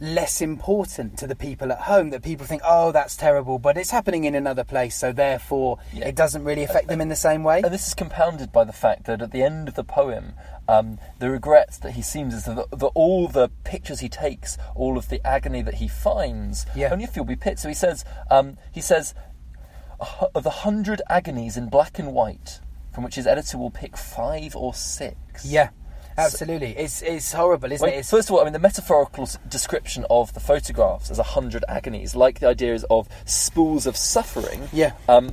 less 0.01 0.41
important 0.41 1.19
to 1.19 1.27
the 1.27 1.35
people 1.35 1.73
at 1.73 1.81
home 1.81 2.11
that 2.11 2.23
people 2.23 2.47
think, 2.47 2.63
oh, 2.65 2.93
that's 2.93 3.17
terrible, 3.17 3.59
but 3.59 3.77
it's 3.77 3.91
happening 3.91 4.25
in 4.25 4.35
another 4.35 4.63
place, 4.63 4.97
so 4.97 5.13
therefore 5.13 5.77
Yeah. 5.93 6.07
it 6.07 6.15
doesn't 6.15 6.45
really 6.45 6.63
affect 6.63 6.87
them 6.87 7.01
in 7.01 7.09
the 7.09 7.17
same 7.17 7.43
way. 7.43 7.63
And 7.63 7.75
this 7.75 7.89
is 7.89 7.95
compounded 7.95 8.53
by 8.53 8.63
the 8.63 8.73
fact 8.73 9.05
that 9.05 9.21
at 9.21 9.33
the 9.33 9.43
end 9.43 9.69
of 9.69 9.75
the 9.75 9.83
poem, 9.83 10.35
um, 10.69 10.99
the 11.19 11.31
regrets 11.31 11.79
that 11.79 11.93
he 11.93 12.03
seems 12.03 12.33
is 12.33 12.45
that, 12.45 12.71
that 12.71 12.87
all 12.95 13.27
the 13.27 13.49
pictures 13.65 13.99
he 13.99 14.09
takes, 14.09 14.57
all 14.77 14.97
of 14.97 15.09
the 15.09 15.21
agony 15.27 15.63
that 15.63 15.75
he 15.75 15.89
finds, 15.89 16.65
Yeah. 16.77 16.91
only 16.93 17.05
a 17.05 17.09
few 17.09 17.23
will 17.23 17.29
be 17.29 17.37
pit. 17.37 17.59
So 17.59 17.67
he 17.69 17.75
says, 17.75 18.05
um, 18.31 18.57
he 18.71 18.81
says, 18.81 19.15
"A 20.01 20.27
of 20.33 20.45
the 20.45 20.51
hundred 20.51 21.03
agonies 21.11 21.57
in 21.57 21.69
black 21.69 21.99
and 21.99 22.13
white, 22.13 22.61
from 22.99 23.05
which 23.05 23.15
his 23.15 23.29
editor 23.29 23.57
will 23.57 23.71
pick 23.71 23.97
five 23.97 24.57
or 24.57 24.75
six. 24.75 25.45
Yeah, 25.45 25.69
absolutely. 26.17 26.77
It's 26.77 27.01
it's 27.01 27.33
horrible, 27.33 27.71
isn't 27.71 27.87
Well, 27.87 27.95
it? 27.95 27.99
It's, 28.01 28.11
first 28.11 28.29
of 28.29 28.35
all, 28.35 28.41
I 28.41 28.45
mean, 28.45 28.53
the 28.53 28.59
metaphorical 28.59 29.29
description 29.49 30.05
of 30.11 30.35
the 30.35 30.41
photographs 30.41 31.09
as 31.09 31.21
a 31.21 31.23
hundred 31.23 31.65
agonies, 31.69 32.17
like 32.17 32.41
the 32.41 32.49
ideas 32.49 32.85
of 32.91 33.09
spools 33.25 33.87
of 33.87 33.97
suffering, 33.97 34.69
Yeah. 34.73 34.95
um, 35.09 35.33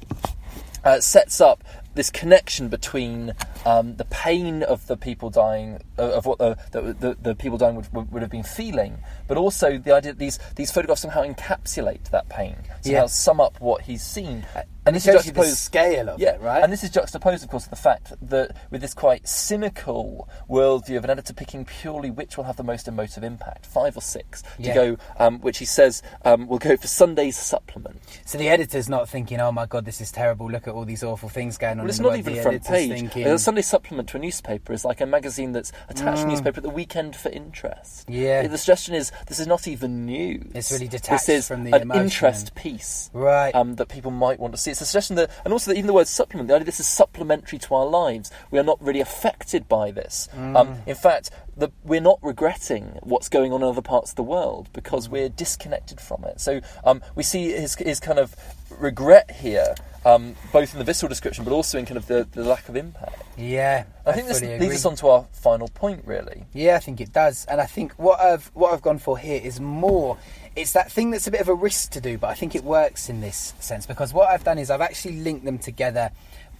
uh, 0.84 0.99
sets 0.99 1.41
up 1.41 1.63
this 1.96 2.10
connection 2.12 2.70
between 2.70 3.34
um, 3.66 3.96
the 3.96 4.06
pain 4.06 4.64
of 4.64 4.86
the 4.88 4.96
people 4.98 5.30
dying, 5.30 5.80
uh, 5.98 6.12
of 6.12 6.26
what 6.26 6.38
the, 6.38 6.58
the, 6.72 6.82
the, 6.94 7.18
the 7.22 7.36
people 7.36 7.58
dying 7.58 7.76
would, 7.76 8.12
would, 8.12 8.22
have 8.22 8.30
been 8.32 8.44
feeling, 8.44 8.98
but 9.28 9.38
also 9.38 9.78
the 9.78 9.94
idea 9.94 10.12
that 10.12 10.20
these, 10.20 10.38
these 10.56 10.72
photographs 10.72 11.02
somehow 11.02 11.24
encapsulate 11.24 12.10
that 12.12 12.30
pain, 12.30 12.56
somehow 12.82 13.02
Yeah. 13.02 13.06
sum 13.08 13.40
up 13.42 13.60
what 13.60 13.82
he's 13.84 14.04
seen. 14.04 14.46
and 14.86 14.96
this 14.96 15.04
is 15.08 15.08
you 15.26 15.32
the 15.32 15.42
juxtaposed- 15.42 15.58
scale 15.58 16.10
of 16.10 16.20
yeah, 16.20 16.36
it, 16.36 16.42
right? 16.42 16.64
And 16.64 16.72
this 16.72 16.84
is 16.84 16.90
juxtaposed, 16.92 17.44
of 17.44 17.50
course, 17.50 17.64
with 17.64 17.72
the 17.72 17.76
fact 17.84 18.14
that 18.22 18.56
with 18.70 18.82
this 18.82 18.94
quite 18.94 19.28
cynical 19.28 20.30
worldview 20.50 20.98
of 20.98 21.04
an 21.06 21.10
editor 21.10 21.34
picking 21.34 21.66
purely 21.66 22.12
which 22.12 22.38
will 22.38 22.44
have 22.44 22.58
the 22.58 22.64
most 22.64 22.88
emotive 22.88 23.24
impact, 23.24 23.66
five 23.66 23.98
or 23.98 24.02
six, 24.02 24.42
to 24.42 24.48
Yeah. 24.60 24.74
go, 24.76 24.98
um, 25.18 25.40
which 25.40 25.58
he 25.60 25.66
says 25.66 26.04
um, 26.24 26.48
will 26.48 26.60
go 26.60 26.76
for 26.78 26.88
Sunday's 26.88 27.38
supplement. 27.38 28.02
so 28.26 28.38
the 28.38 28.50
editor's 28.50 28.90
not 28.90 29.08
thinking, 29.10 29.40
oh 29.40 29.52
my 29.52 29.66
god, 29.66 29.86
this 29.86 30.02
is 30.02 30.12
terrible. 30.12 30.52
Look 30.52 30.68
at 30.68 30.74
all 30.74 30.86
these 30.86 31.04
awful 31.04 31.30
things 31.30 31.58
going 31.58 31.80
on. 31.80 31.85
Well, 31.86 31.89
it's 31.91 32.00
not 32.00 32.17
even 32.17 32.34
the 32.34 32.41
front 32.41 32.63
page. 32.63 32.89
Thinking, 32.89 33.28
A 33.28 33.38
Sunday 33.38 33.62
supplement 33.62 34.10
to 34.10 34.17
a 34.17 34.19
newspaper 34.19 34.74
is 34.74 34.84
like 34.84 35.02
a 35.02 35.06
magazine 35.06 35.52
that's 35.52 35.71
attached 35.88 36.21
to 36.21 36.26
a 36.26 36.30
newspaper 36.30 36.58
at 36.58 36.63
the 36.63 36.69
weekend 36.69 37.15
for 37.15 37.30
interest. 37.30 38.08
Mm. 38.08 38.21
Yeah. 38.21 38.48
The 38.48 38.58
suggestion 38.58 38.95
is 38.95 39.12
this 39.28 39.39
is 39.39 39.48
not 39.48 39.67
even 39.67 40.06
news. 40.06 40.52
It's 40.54 40.71
really 40.71 40.88
detached 40.88 41.28
This 41.28 41.38
is 41.38 41.48
from 41.48 41.63
the 41.63 41.76
an 41.76 41.84
emotion 41.84 42.04
interest 42.04 42.56
piece. 42.56 43.10
Right. 43.13 43.54
Um, 43.54 43.76
that 43.76 43.88
people 43.88 44.12
might 44.12 44.39
want 44.39 44.54
to 44.54 44.58
see. 44.58 44.71
It's 44.71 44.82
a 44.82 44.86
suggestion 44.86 45.15
that, 45.17 45.30
and 45.43 45.54
also 45.54 45.71
that 45.71 45.78
even 45.78 45.88
the 45.88 45.93
word 45.93 46.08
supplement, 46.08 46.48
the 46.48 46.56
idea 46.56 46.65
this 46.65 46.80
is 46.80 46.88
supplementary 46.88 47.60
to 47.60 47.76
our 47.76 47.86
lives. 47.86 48.32
We 48.52 48.60
are 48.60 48.63
not 48.63 48.82
really 48.82 49.02
affected 49.02 49.67
by 49.67 49.91
this. 49.91 50.28
Mm. 50.36 50.56
Um, 50.56 50.78
in 50.86 50.95
fact, 50.95 51.30
the, 51.58 51.72
we're 51.84 52.02
not 52.02 52.20
regretting 52.22 53.00
what's 53.02 53.30
going 53.30 53.54
on 53.54 53.62
in 53.62 53.68
other 53.68 53.82
parts 53.82 54.12
of 54.12 54.15
the 54.15 54.24
world 54.24 54.70
because 54.74 55.08
we're 55.08 55.30
disconnected 55.30 56.02
from 56.02 56.24
it. 56.26 56.39
So 56.41 56.62
um, 56.84 57.02
we 57.15 57.24
see 57.24 57.52
his, 57.52 57.76
his 57.76 58.00
kind 58.00 58.20
of 58.20 58.36
regret 58.80 59.32
here, 59.32 59.76
um, 60.06 60.36
both 60.52 60.74
in 60.74 60.80
the 60.80 60.86
visceral 60.86 61.10
description, 61.10 61.44
but 61.44 61.54
also 61.54 61.78
in 61.78 61.86
kind 61.86 61.98
of 61.98 62.08
the, 62.08 62.28
the 62.32 62.44
lack 62.44 62.68
of 62.70 62.76
impact. 62.76 63.24
yeah, 63.38 63.86
I 64.06 64.12
think 64.12 64.28
this 64.28 64.39
fully 64.39 64.60
leads 64.60 64.76
us 64.76 64.86
on 64.86 64.96
to 64.98 65.08
our 65.08 65.26
final 65.32 65.68
point, 65.70 66.04
really. 66.06 66.46
Yeah, 66.54 66.76
I 66.76 66.80
think 66.80 67.00
it 67.02 67.13
does, 67.13 67.46
and 67.46 67.62
I 67.62 67.65
think 67.65 67.94
what 67.94 68.20
I've 68.20 68.48
what 68.54 68.74
I've 68.74 68.82
gone 68.82 69.00
for 69.00 69.18
here 69.18 69.41
is 69.44 69.60
more. 69.60 70.18
It's 70.56 70.72
that 70.72 70.89
thing 70.89 71.12
that's 71.12 71.28
a 71.28 71.32
bit 71.32 71.41
of 71.41 71.50
a 71.50 71.54
risk 71.54 71.91
to 71.91 72.02
do, 72.02 72.18
but 72.18 72.30
I 72.30 72.34
think 72.34 72.56
it 72.56 72.63
works 72.63 73.10
in 73.10 73.20
this 73.20 73.54
sense 73.60 73.86
because 73.86 74.13
what 74.13 74.30
I've 74.30 74.46
done 74.46 74.58
is 74.58 74.70
I've 74.70 74.80
actually 74.80 75.20
linked 75.20 75.44
them 75.44 75.58
together 75.58 76.12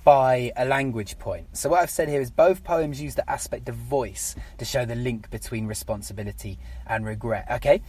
by 0.06 0.52
a 0.56 0.64
language 0.64 1.18
point. 1.18 1.58
So 1.58 1.70
what 1.70 1.82
I've 1.82 1.90
said 1.90 2.08
here 2.08 2.22
is 2.22 2.30
both 2.32 2.64
poems 2.64 3.02
use 3.02 3.16
the 3.16 3.30
aspect 3.30 3.68
of 3.68 3.76
voice 3.76 4.36
to 4.60 4.64
show 4.64 4.86
the 4.86 4.96
link 4.96 5.30
between 5.32 5.66
responsibility 5.66 6.60
and 6.86 7.06
regret. 7.06 7.48
Okay, 7.52 7.82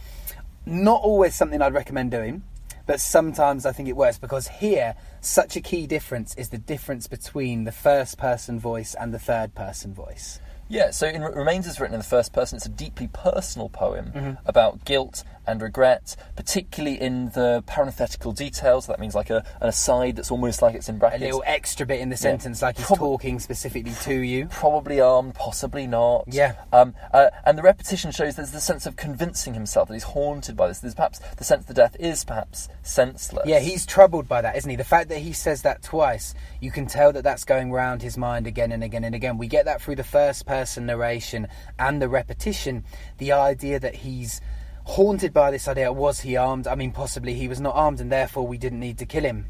not 0.65 0.99
always 1.01 1.35
something 1.35 1.61
I'd 1.61 1.75
recommend 1.75 2.09
doing, 2.09 2.43
but 2.87 2.99
sometimes 2.99 3.67
I 3.67 3.71
think 3.71 3.87
it 3.87 3.95
works 3.95 4.17
because 4.17 4.47
here, 4.47 4.95
such 5.21 5.55
a 5.55 5.61
key 5.61 5.85
difference 5.85 6.33
is 6.35 6.49
the 6.49 6.57
difference 6.57 7.05
between 7.05 7.65
the 7.65 7.71
first 7.71 8.17
person 8.17 8.59
voice 8.59 8.95
and 8.99 9.13
the 9.13 9.19
third 9.19 9.53
person 9.53 9.93
voice. 9.93 10.39
Yeah, 10.69 10.91
so 10.91 11.07
in 11.07 11.21
Remains 11.21 11.67
is 11.67 11.79
written 11.79 11.93
in 11.93 11.99
the 11.99 12.05
first 12.05 12.33
person. 12.33 12.57
It's 12.57 12.65
a 12.65 12.69
deeply 12.69 13.07
personal 13.07 13.69
poem 13.69 14.11
mm-hmm. 14.13 14.31
about 14.45 14.83
guilt 14.83 15.23
and 15.47 15.61
regret, 15.61 16.15
particularly 16.35 16.99
in 16.99 17.29
the 17.29 17.63
parenthetical 17.65 18.31
details. 18.31 18.87
That 18.87 18.99
means 18.99 19.15
like 19.15 19.29
a, 19.29 19.43
an 19.61 19.69
aside 19.69 20.17
that's 20.17 20.31
almost 20.31 20.61
like 20.61 20.75
it's 20.75 20.89
in 20.89 20.97
brackets. 20.97 21.21
A 21.21 21.25
little 21.25 21.43
extra 21.45 21.85
bit 21.85 21.99
in 21.99 22.09
the 22.09 22.17
sentence, 22.17 22.61
like 22.61 22.77
he's 22.77 22.85
Prob- 22.85 22.99
talking 22.99 23.39
specifically 23.39 23.93
to 24.03 24.13
you. 24.13 24.47
Probably 24.47 24.99
armed, 24.99 25.35
possibly 25.35 25.87
not. 25.87 26.25
Yeah. 26.27 26.55
Um, 26.71 26.93
uh, 27.13 27.29
and 27.45 27.57
the 27.57 27.63
repetition 27.63 28.11
shows 28.11 28.35
there's 28.35 28.51
the 28.51 28.59
sense 28.59 28.85
of 28.85 28.95
convincing 28.95 29.53
himself 29.53 29.87
that 29.87 29.93
he's 29.93 30.03
haunted 30.03 30.55
by 30.55 30.67
this. 30.67 30.79
There's 30.79 30.95
perhaps 30.95 31.19
the 31.37 31.43
sense 31.43 31.65
that 31.65 31.73
death 31.73 31.95
is 31.99 32.23
perhaps 32.23 32.69
senseless. 32.83 33.47
Yeah, 33.47 33.59
he's 33.59 33.85
troubled 33.85 34.27
by 34.27 34.41
that, 34.41 34.55
isn't 34.57 34.69
he? 34.69 34.75
The 34.75 34.83
fact 34.83 35.09
that 35.09 35.19
he 35.19 35.33
says 35.33 35.61
that 35.61 35.83
twice, 35.83 36.33
you 36.59 36.71
can 36.71 36.85
tell 36.85 37.13
that 37.13 37.23
that's 37.23 37.43
going 37.43 37.71
round 37.71 38.01
his 38.01 38.17
mind 38.17 38.47
again 38.47 38.71
and 38.71 38.83
again 38.83 39.03
and 39.03 39.15
again. 39.15 39.37
We 39.37 39.47
get 39.47 39.65
that 39.65 39.81
through 39.81 39.95
the 39.95 40.03
first 40.03 40.45
person 40.45 40.85
narration 40.85 41.47
and 41.79 42.01
the 42.01 42.09
repetition. 42.09 42.83
The 43.17 43.31
idea 43.31 43.79
that 43.79 43.95
he's 43.95 44.41
haunted 44.87 45.33
by 45.33 45.51
this 45.51 45.67
idea 45.67 45.91
was 45.91 46.21
he 46.21 46.37
armed? 46.37 46.65
I 46.65 46.75
mean, 46.75 46.91
possibly 46.91 47.33
he 47.33 47.49
was 47.49 47.59
not 47.59 47.75
armed 47.75 47.99
and 47.99 48.09
therefore 48.09 48.47
we 48.47 48.57
didn't 48.57 48.79
need 48.79 48.97
to 48.99 49.05
kill 49.05 49.23
him. 49.23 49.47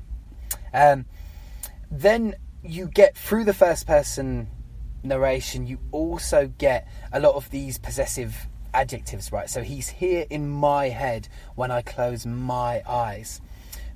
Um, 0.73 1.05
then 1.91 2.35
you 2.63 2.87
get 2.87 3.15
through 3.15 3.45
the 3.45 3.53
first 3.53 3.85
person 3.85 4.47
narration, 5.03 5.67
you 5.67 5.77
also 5.91 6.47
get 6.57 6.87
a 7.13 7.19
lot 7.19 7.35
of 7.35 7.49
these 7.51 7.77
possessive 7.77 8.47
adjectives, 8.73 9.31
right? 9.31 9.47
So 9.47 9.61
he's 9.61 9.87
here 9.87 10.25
in 10.29 10.49
my 10.49 10.89
head 10.89 11.27
when 11.55 11.69
I 11.69 11.83
close 11.83 12.25
my 12.25 12.81
eyes. 12.87 13.39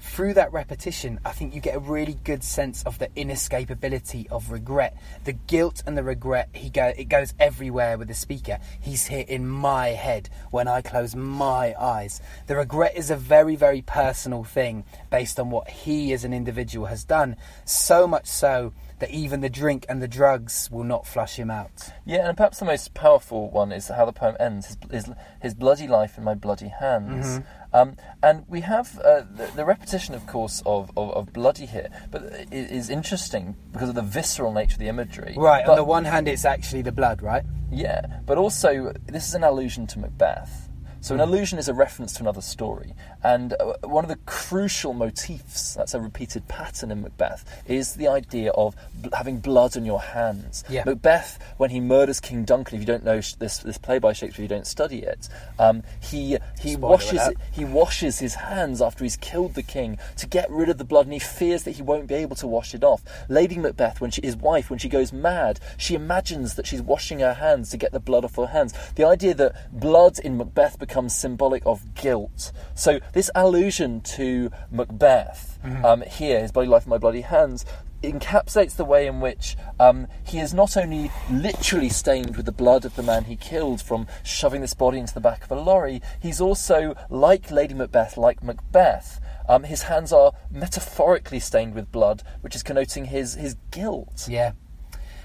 Through 0.01 0.33
that 0.33 0.51
repetition, 0.51 1.19
I 1.23 1.31
think 1.31 1.53
you 1.53 1.61
get 1.61 1.75
a 1.75 1.79
really 1.79 2.17
good 2.23 2.43
sense 2.43 2.83
of 2.83 2.97
the 2.97 3.07
inescapability 3.09 4.29
of 4.31 4.51
regret, 4.51 4.97
the 5.23 5.33
guilt 5.33 5.83
and 5.85 5.95
the 5.95 6.03
regret. 6.03 6.49
He 6.53 6.69
go, 6.69 6.91
it 6.97 7.05
goes 7.05 7.33
everywhere 7.39 7.97
with 7.97 8.07
the 8.07 8.13
speaker. 8.13 8.57
He's 8.79 9.07
here 9.07 9.25
in 9.27 9.47
my 9.47 9.89
head 9.89 10.29
when 10.49 10.67
I 10.67 10.81
close 10.81 11.15
my 11.15 11.75
eyes. 11.79 12.19
The 12.47 12.55
regret 12.55 12.97
is 12.97 13.11
a 13.11 13.15
very, 13.15 13.55
very 13.55 13.83
personal 13.83 14.43
thing 14.43 14.85
based 15.11 15.39
on 15.39 15.51
what 15.51 15.69
he 15.69 16.11
as 16.13 16.25
an 16.25 16.33
individual 16.33 16.87
has 16.87 17.03
done. 17.03 17.35
So 17.63 18.07
much 18.07 18.25
so 18.25 18.73
that 18.99 19.11
even 19.11 19.41
the 19.41 19.49
drink 19.49 19.85
and 19.87 20.01
the 20.01 20.07
drugs 20.07 20.69
will 20.71 20.83
not 20.83 21.07
flush 21.07 21.35
him 21.35 21.49
out. 21.49 21.91
Yeah, 22.05 22.27
and 22.27 22.35
perhaps 22.37 22.59
the 22.59 22.65
most 22.65 22.93
powerful 22.93 23.49
one 23.49 23.71
is 23.71 23.87
how 23.87 24.05
the 24.05 24.13
poem 24.13 24.35
ends: 24.39 24.67
his 24.67 24.77
his, 24.91 25.15
his 25.41 25.53
bloody 25.53 25.87
life 25.87 26.17
in 26.17 26.23
my 26.23 26.35
bloody 26.35 26.67
hands. 26.67 27.25
Mm-hmm. 27.25 27.60
Um, 27.73 27.95
and 28.21 28.43
we 28.49 28.61
have 28.61 28.99
uh, 28.99 29.21
the, 29.35 29.49
the 29.55 29.65
repetition, 29.65 30.13
of 30.13 30.27
course, 30.27 30.61
of, 30.65 30.91
of, 30.97 31.11
of 31.11 31.33
bloody 31.33 31.65
here, 31.65 31.89
but 32.11 32.23
it 32.23 32.51
is 32.51 32.89
interesting 32.89 33.55
because 33.71 33.89
of 33.89 33.95
the 33.95 34.01
visceral 34.01 34.51
nature 34.51 34.73
of 34.73 34.79
the 34.79 34.89
imagery. 34.89 35.35
Right, 35.37 35.63
But- 35.65 35.71
on 35.73 35.77
the 35.77 35.83
one 35.85 36.05
hand, 36.05 36.27
it's 36.27 36.45
actually 36.45 36.81
the 36.81 36.91
blood, 36.91 37.21
right? 37.21 37.43
Yeah, 37.71 38.19
but 38.25 38.37
also 38.37 38.93
this 39.05 39.27
is 39.27 39.33
an 39.35 39.43
allusion 39.45 39.87
to 39.87 39.99
Macbeth. 39.99 40.67
So 41.01 41.15
an 41.15 41.19
allusion 41.19 41.57
is 41.57 41.67
a 41.67 41.73
reference 41.73 42.13
to 42.13 42.21
another 42.21 42.41
story, 42.41 42.93
and 43.23 43.53
uh, 43.53 43.73
one 43.81 44.05
of 44.05 44.09
the 44.09 44.17
crucial 44.27 44.93
motifs 44.93 45.73
that's 45.73 45.95
a 45.95 45.99
repeated 45.99 46.47
pattern 46.47 46.91
in 46.91 47.01
Macbeth 47.01 47.63
is 47.67 47.95
the 47.95 48.07
idea 48.07 48.51
of 48.51 48.75
having 49.11 49.39
blood 49.39 49.75
on 49.75 49.83
your 49.83 49.99
hands. 49.99 50.63
Yeah. 50.69 50.83
Macbeth, 50.85 51.39
when 51.57 51.71
he 51.71 51.79
murders 51.79 52.19
King 52.19 52.43
Duncan, 52.43 52.75
if 52.75 52.81
you 52.81 52.85
don't 52.85 53.03
know 53.03 53.19
sh- 53.19 53.33
this 53.33 53.57
this 53.57 53.79
play 53.79 53.97
by 53.97 54.13
Shakespeare, 54.13 54.43
you 54.43 54.47
don't 54.47 54.67
study 54.67 54.99
it. 54.99 55.27
Um, 55.57 55.81
he 55.99 56.37
he 56.59 56.73
Spoiler 56.73 56.91
washes 56.91 57.29
he 57.51 57.65
washes 57.65 58.19
his 58.19 58.35
hands 58.35 58.79
after 58.79 59.03
he's 59.03 59.17
killed 59.17 59.55
the 59.55 59.63
king 59.63 59.97
to 60.17 60.27
get 60.27 60.51
rid 60.51 60.69
of 60.69 60.77
the 60.77 60.85
blood, 60.85 61.07
and 61.07 61.13
he 61.13 61.19
fears 61.19 61.63
that 61.63 61.71
he 61.71 61.81
won't 61.81 62.05
be 62.05 62.13
able 62.13 62.35
to 62.35 62.45
wash 62.45 62.75
it 62.75 62.83
off. 62.83 63.01
Lady 63.27 63.57
Macbeth, 63.57 64.01
when 64.01 64.11
she, 64.11 64.21
his 64.21 64.35
wife, 64.35 64.69
when 64.69 64.77
she 64.77 64.87
goes 64.87 65.11
mad, 65.11 65.59
she 65.77 65.95
imagines 65.95 66.53
that 66.53 66.67
she's 66.67 66.83
washing 66.83 67.21
her 67.21 67.33
hands 67.33 67.71
to 67.71 67.77
get 67.77 67.91
the 67.91 67.99
blood 67.99 68.23
off 68.23 68.35
her 68.35 68.45
hands. 68.45 68.75
The 68.93 69.07
idea 69.07 69.33
that 69.33 69.71
blood 69.73 70.19
in 70.19 70.37
Macbeth 70.37 70.77
becomes 70.77 70.90
symbolic 71.09 71.63
of 71.65 71.93
guilt. 71.95 72.51
So 72.75 72.99
this 73.13 73.29
allusion 73.35 74.01
to 74.01 74.51
Macbeth 74.69 75.59
um, 75.85 76.01
here, 76.01 76.41
his 76.41 76.51
bloody 76.51 76.69
life 76.69 76.85
in 76.85 76.89
my 76.89 76.97
bloody 76.97 77.21
hands. 77.21 77.65
Encapsulates 78.03 78.75
the 78.75 78.83
way 78.83 79.05
in 79.05 79.19
which 79.19 79.55
um, 79.79 80.07
he 80.25 80.39
is 80.39 80.55
not 80.55 80.75
only 80.75 81.11
literally 81.29 81.89
stained 81.89 82.35
with 82.35 82.47
the 82.47 82.51
blood 82.51 82.83
of 82.83 82.95
the 82.95 83.03
man 83.03 83.25
he 83.25 83.35
killed 83.35 83.79
from 83.79 84.07
shoving 84.23 84.61
this 84.61 84.73
body 84.73 84.97
into 84.97 85.13
the 85.13 85.19
back 85.19 85.43
of 85.43 85.51
a 85.51 85.55
lorry, 85.55 86.01
he's 86.19 86.41
also, 86.41 86.95
like 87.11 87.51
Lady 87.51 87.75
Macbeth, 87.75 88.17
like 88.17 88.41
Macbeth, 88.41 89.21
um, 89.47 89.65
his 89.65 89.83
hands 89.83 90.11
are 90.11 90.33
metaphorically 90.49 91.39
stained 91.39 91.75
with 91.75 91.91
blood, 91.91 92.23
which 92.41 92.55
is 92.55 92.63
connoting 92.63 93.05
his, 93.05 93.35
his 93.35 93.55
guilt. 93.69 94.25
Yeah. 94.27 94.53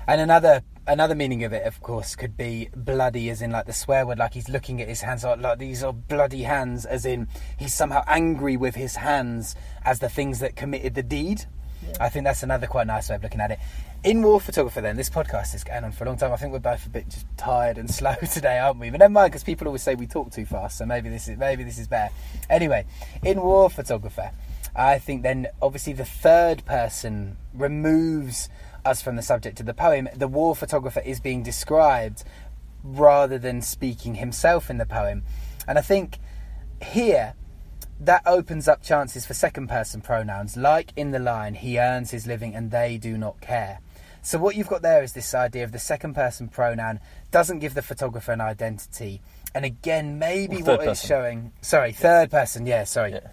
And 0.06 0.20
another 0.20 0.62
another 0.86 1.14
meaning 1.14 1.44
of 1.44 1.52
it, 1.52 1.64
of 1.64 1.80
course, 1.80 2.16
could 2.16 2.36
be 2.36 2.68
bloody, 2.74 3.30
as 3.30 3.42
in 3.42 3.50
like 3.50 3.66
the 3.66 3.72
swear 3.72 4.06
word, 4.06 4.18
like 4.18 4.34
he's 4.34 4.48
looking 4.48 4.80
at 4.80 4.88
his 4.88 5.00
hands, 5.00 5.24
like, 5.24 5.58
these 5.58 5.82
are 5.82 5.92
bloody 5.92 6.42
hands, 6.42 6.84
as 6.84 7.04
in 7.04 7.28
he's 7.56 7.74
somehow 7.74 8.02
angry 8.06 8.56
with 8.56 8.74
his 8.74 8.96
hands 8.96 9.54
as 9.84 9.98
the 9.98 10.08
things 10.08 10.40
that 10.40 10.56
committed 10.56 10.94
the 10.94 11.02
deed. 11.02 11.44
I 12.00 12.08
think 12.08 12.24
that's 12.24 12.42
another 12.42 12.66
quite 12.66 12.86
nice 12.86 13.08
way 13.08 13.16
of 13.16 13.22
looking 13.22 13.40
at 13.40 13.50
it. 13.50 13.58
In 14.04 14.22
War 14.22 14.40
Photographer, 14.40 14.80
then, 14.80 14.96
this 14.96 15.10
podcast 15.10 15.54
is 15.54 15.64
going 15.64 15.84
on 15.84 15.92
for 15.92 16.04
a 16.04 16.06
long 16.06 16.16
time. 16.16 16.32
I 16.32 16.36
think 16.36 16.52
we're 16.52 16.58
both 16.58 16.86
a 16.86 16.90
bit 16.90 17.08
just 17.08 17.26
tired 17.36 17.78
and 17.78 17.90
slow 17.94 18.14
today, 18.32 18.58
aren't 18.58 18.78
we? 18.78 18.90
But 18.90 19.00
never 19.00 19.12
mind, 19.12 19.32
because 19.32 19.44
people 19.44 19.66
always 19.66 19.82
say 19.82 19.94
we 19.94 20.06
talk 20.06 20.30
too 20.30 20.46
fast, 20.46 20.78
so 20.78 20.86
maybe 20.86 21.08
this 21.08 21.28
is 21.28 21.38
maybe 21.38 21.64
this 21.64 21.78
is 21.78 21.88
better. 21.88 22.12
Anyway, 22.50 22.86
in 23.22 23.40
War 23.40 23.70
Photographer, 23.70 24.30
I 24.74 24.98
think 24.98 25.22
then 25.22 25.48
obviously 25.62 25.94
the 25.94 26.04
third 26.04 26.64
person 26.66 27.38
removes 27.54 28.48
us 28.86 29.02
from 29.02 29.16
the 29.16 29.22
subject 29.22 29.60
of 29.60 29.66
the 29.66 29.74
poem. 29.74 30.08
The 30.14 30.28
war 30.28 30.54
photographer 30.56 31.00
is 31.00 31.20
being 31.20 31.42
described 31.42 32.24
rather 32.82 33.38
than 33.38 33.60
speaking 33.62 34.14
himself 34.14 34.70
in 34.70 34.78
the 34.78 34.86
poem. 34.86 35.24
And 35.66 35.78
I 35.78 35.82
think 35.82 36.18
here 36.82 37.34
that 38.00 38.22
opens 38.26 38.68
up 38.68 38.82
chances 38.82 39.26
for 39.26 39.34
second 39.34 39.68
person 39.68 40.00
pronouns. 40.00 40.56
Like 40.56 40.92
in 40.96 41.10
the 41.10 41.18
line, 41.18 41.54
he 41.54 41.78
earns 41.78 42.10
his 42.10 42.26
living 42.26 42.54
and 42.54 42.70
they 42.70 42.98
do 42.98 43.16
not 43.18 43.40
care. 43.40 43.80
So 44.22 44.38
what 44.38 44.56
you've 44.56 44.68
got 44.68 44.82
there 44.82 45.02
is 45.02 45.12
this 45.12 45.34
idea 45.34 45.64
of 45.64 45.72
the 45.72 45.78
second 45.78 46.14
person 46.14 46.48
pronoun 46.48 47.00
doesn't 47.30 47.60
give 47.60 47.74
the 47.74 47.82
photographer 47.82 48.32
an 48.32 48.40
identity. 48.40 49.20
And 49.54 49.64
again, 49.64 50.18
maybe 50.18 50.56
third 50.56 50.66
what 50.78 50.88
it's 50.88 51.00
person. 51.02 51.08
showing. 51.08 51.52
Sorry, 51.62 51.92
third 51.92 52.30
person. 52.30 52.66
Yeah, 52.66 52.84
sorry 52.84 53.12
Yeah. 53.12 53.30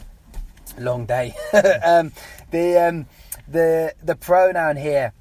long 0.79 1.05
day. 1.05 1.33
um, 1.83 2.11
the 2.51 2.77
um, 2.77 3.05
the 3.47 3.93
the 4.03 4.15
pronoun 4.15 4.77
here 4.77 5.13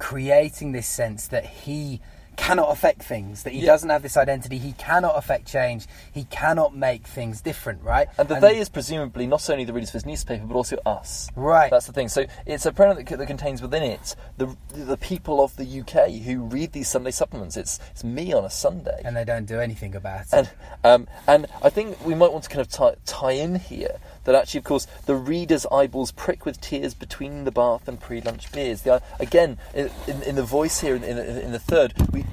creating 0.00 0.72
this 0.72 0.88
sense 0.88 1.28
that 1.28 1.44
he 1.46 2.00
cannot 2.36 2.70
affect 2.72 3.02
things, 3.02 3.42
that 3.42 3.52
he 3.52 3.60
Yeah. 3.60 3.66
doesn't 3.66 3.90
have 3.90 4.00
this 4.02 4.16
identity, 4.16 4.56
he 4.56 4.72
cannot 4.72 5.14
affect 5.18 5.46
change, 5.46 5.86
he 6.10 6.24
cannot 6.24 6.74
make 6.74 7.06
things 7.06 7.42
different, 7.42 7.82
right? 7.82 8.08
And 8.16 8.28
the 8.28 8.36
they 8.40 8.56
is 8.56 8.70
presumably 8.70 9.26
not 9.26 9.50
only 9.50 9.64
the 9.64 9.74
readers 9.74 9.90
of 9.90 9.94
his 9.94 10.06
newspaper, 10.06 10.46
but 10.46 10.54
also 10.56 10.78
us. 10.86 11.28
Right. 11.36 11.70
That's 11.70 11.86
the 11.86 11.92
thing. 11.92 12.08
So 12.08 12.24
it's 12.46 12.64
a 12.64 12.72
pronoun 12.72 12.96
that, 12.96 13.08
c- 13.10 13.14
that 13.16 13.26
contains 13.26 13.60
within 13.60 13.82
it 13.82 14.16
the 14.38 14.56
the 14.70 14.96
people 14.96 15.44
of 15.44 15.54
the 15.56 15.66
UK 15.80 16.08
who 16.24 16.44
read 16.44 16.72
these 16.72 16.88
Sunday 16.88 17.10
supplements. 17.10 17.58
It's 17.58 17.78
it's 17.90 18.04
me 18.04 18.32
on 18.32 18.46
a 18.46 18.50
Sunday. 18.50 19.02
and 19.04 19.14
they 19.14 19.24
don't 19.24 19.44
do 19.44 19.60
anything 19.60 19.94
about 19.94 20.22
it. 20.22 20.32
And 20.32 20.50
um, 20.82 21.08
and 21.26 21.46
I 21.62 21.68
think 21.68 22.02
we 22.06 22.14
might 22.14 22.32
want 22.32 22.44
to 22.44 22.50
kind 22.50 22.62
of 22.62 22.68
tie, 22.72 22.94
tie 23.04 23.32
in 23.32 23.56
here 23.56 23.98
that 24.24 24.34
actually, 24.34 24.58
of 24.58 24.64
course, 24.64 24.86
the 25.06 25.14
reader's 25.14 25.66
eyeballs 25.66 26.12
prick 26.12 26.44
with 26.44 26.60
tears 26.60 26.94
between 26.94 27.44
the 27.44 27.50
bath 27.50 27.88
and 27.88 28.00
pre-lunch 28.00 28.52
beers. 28.52 28.82
The, 28.82 28.94
uh, 28.94 29.00
again, 29.18 29.58
in, 29.74 29.90
in, 30.06 30.22
in 30.22 30.34
the 30.36 30.42
voice 30.42 30.80
here, 30.80 30.94
in, 30.94 31.04
in, 31.04 31.18
in 31.18 31.52
the 31.52 31.58
third, 31.58 31.94
we. 32.12 32.24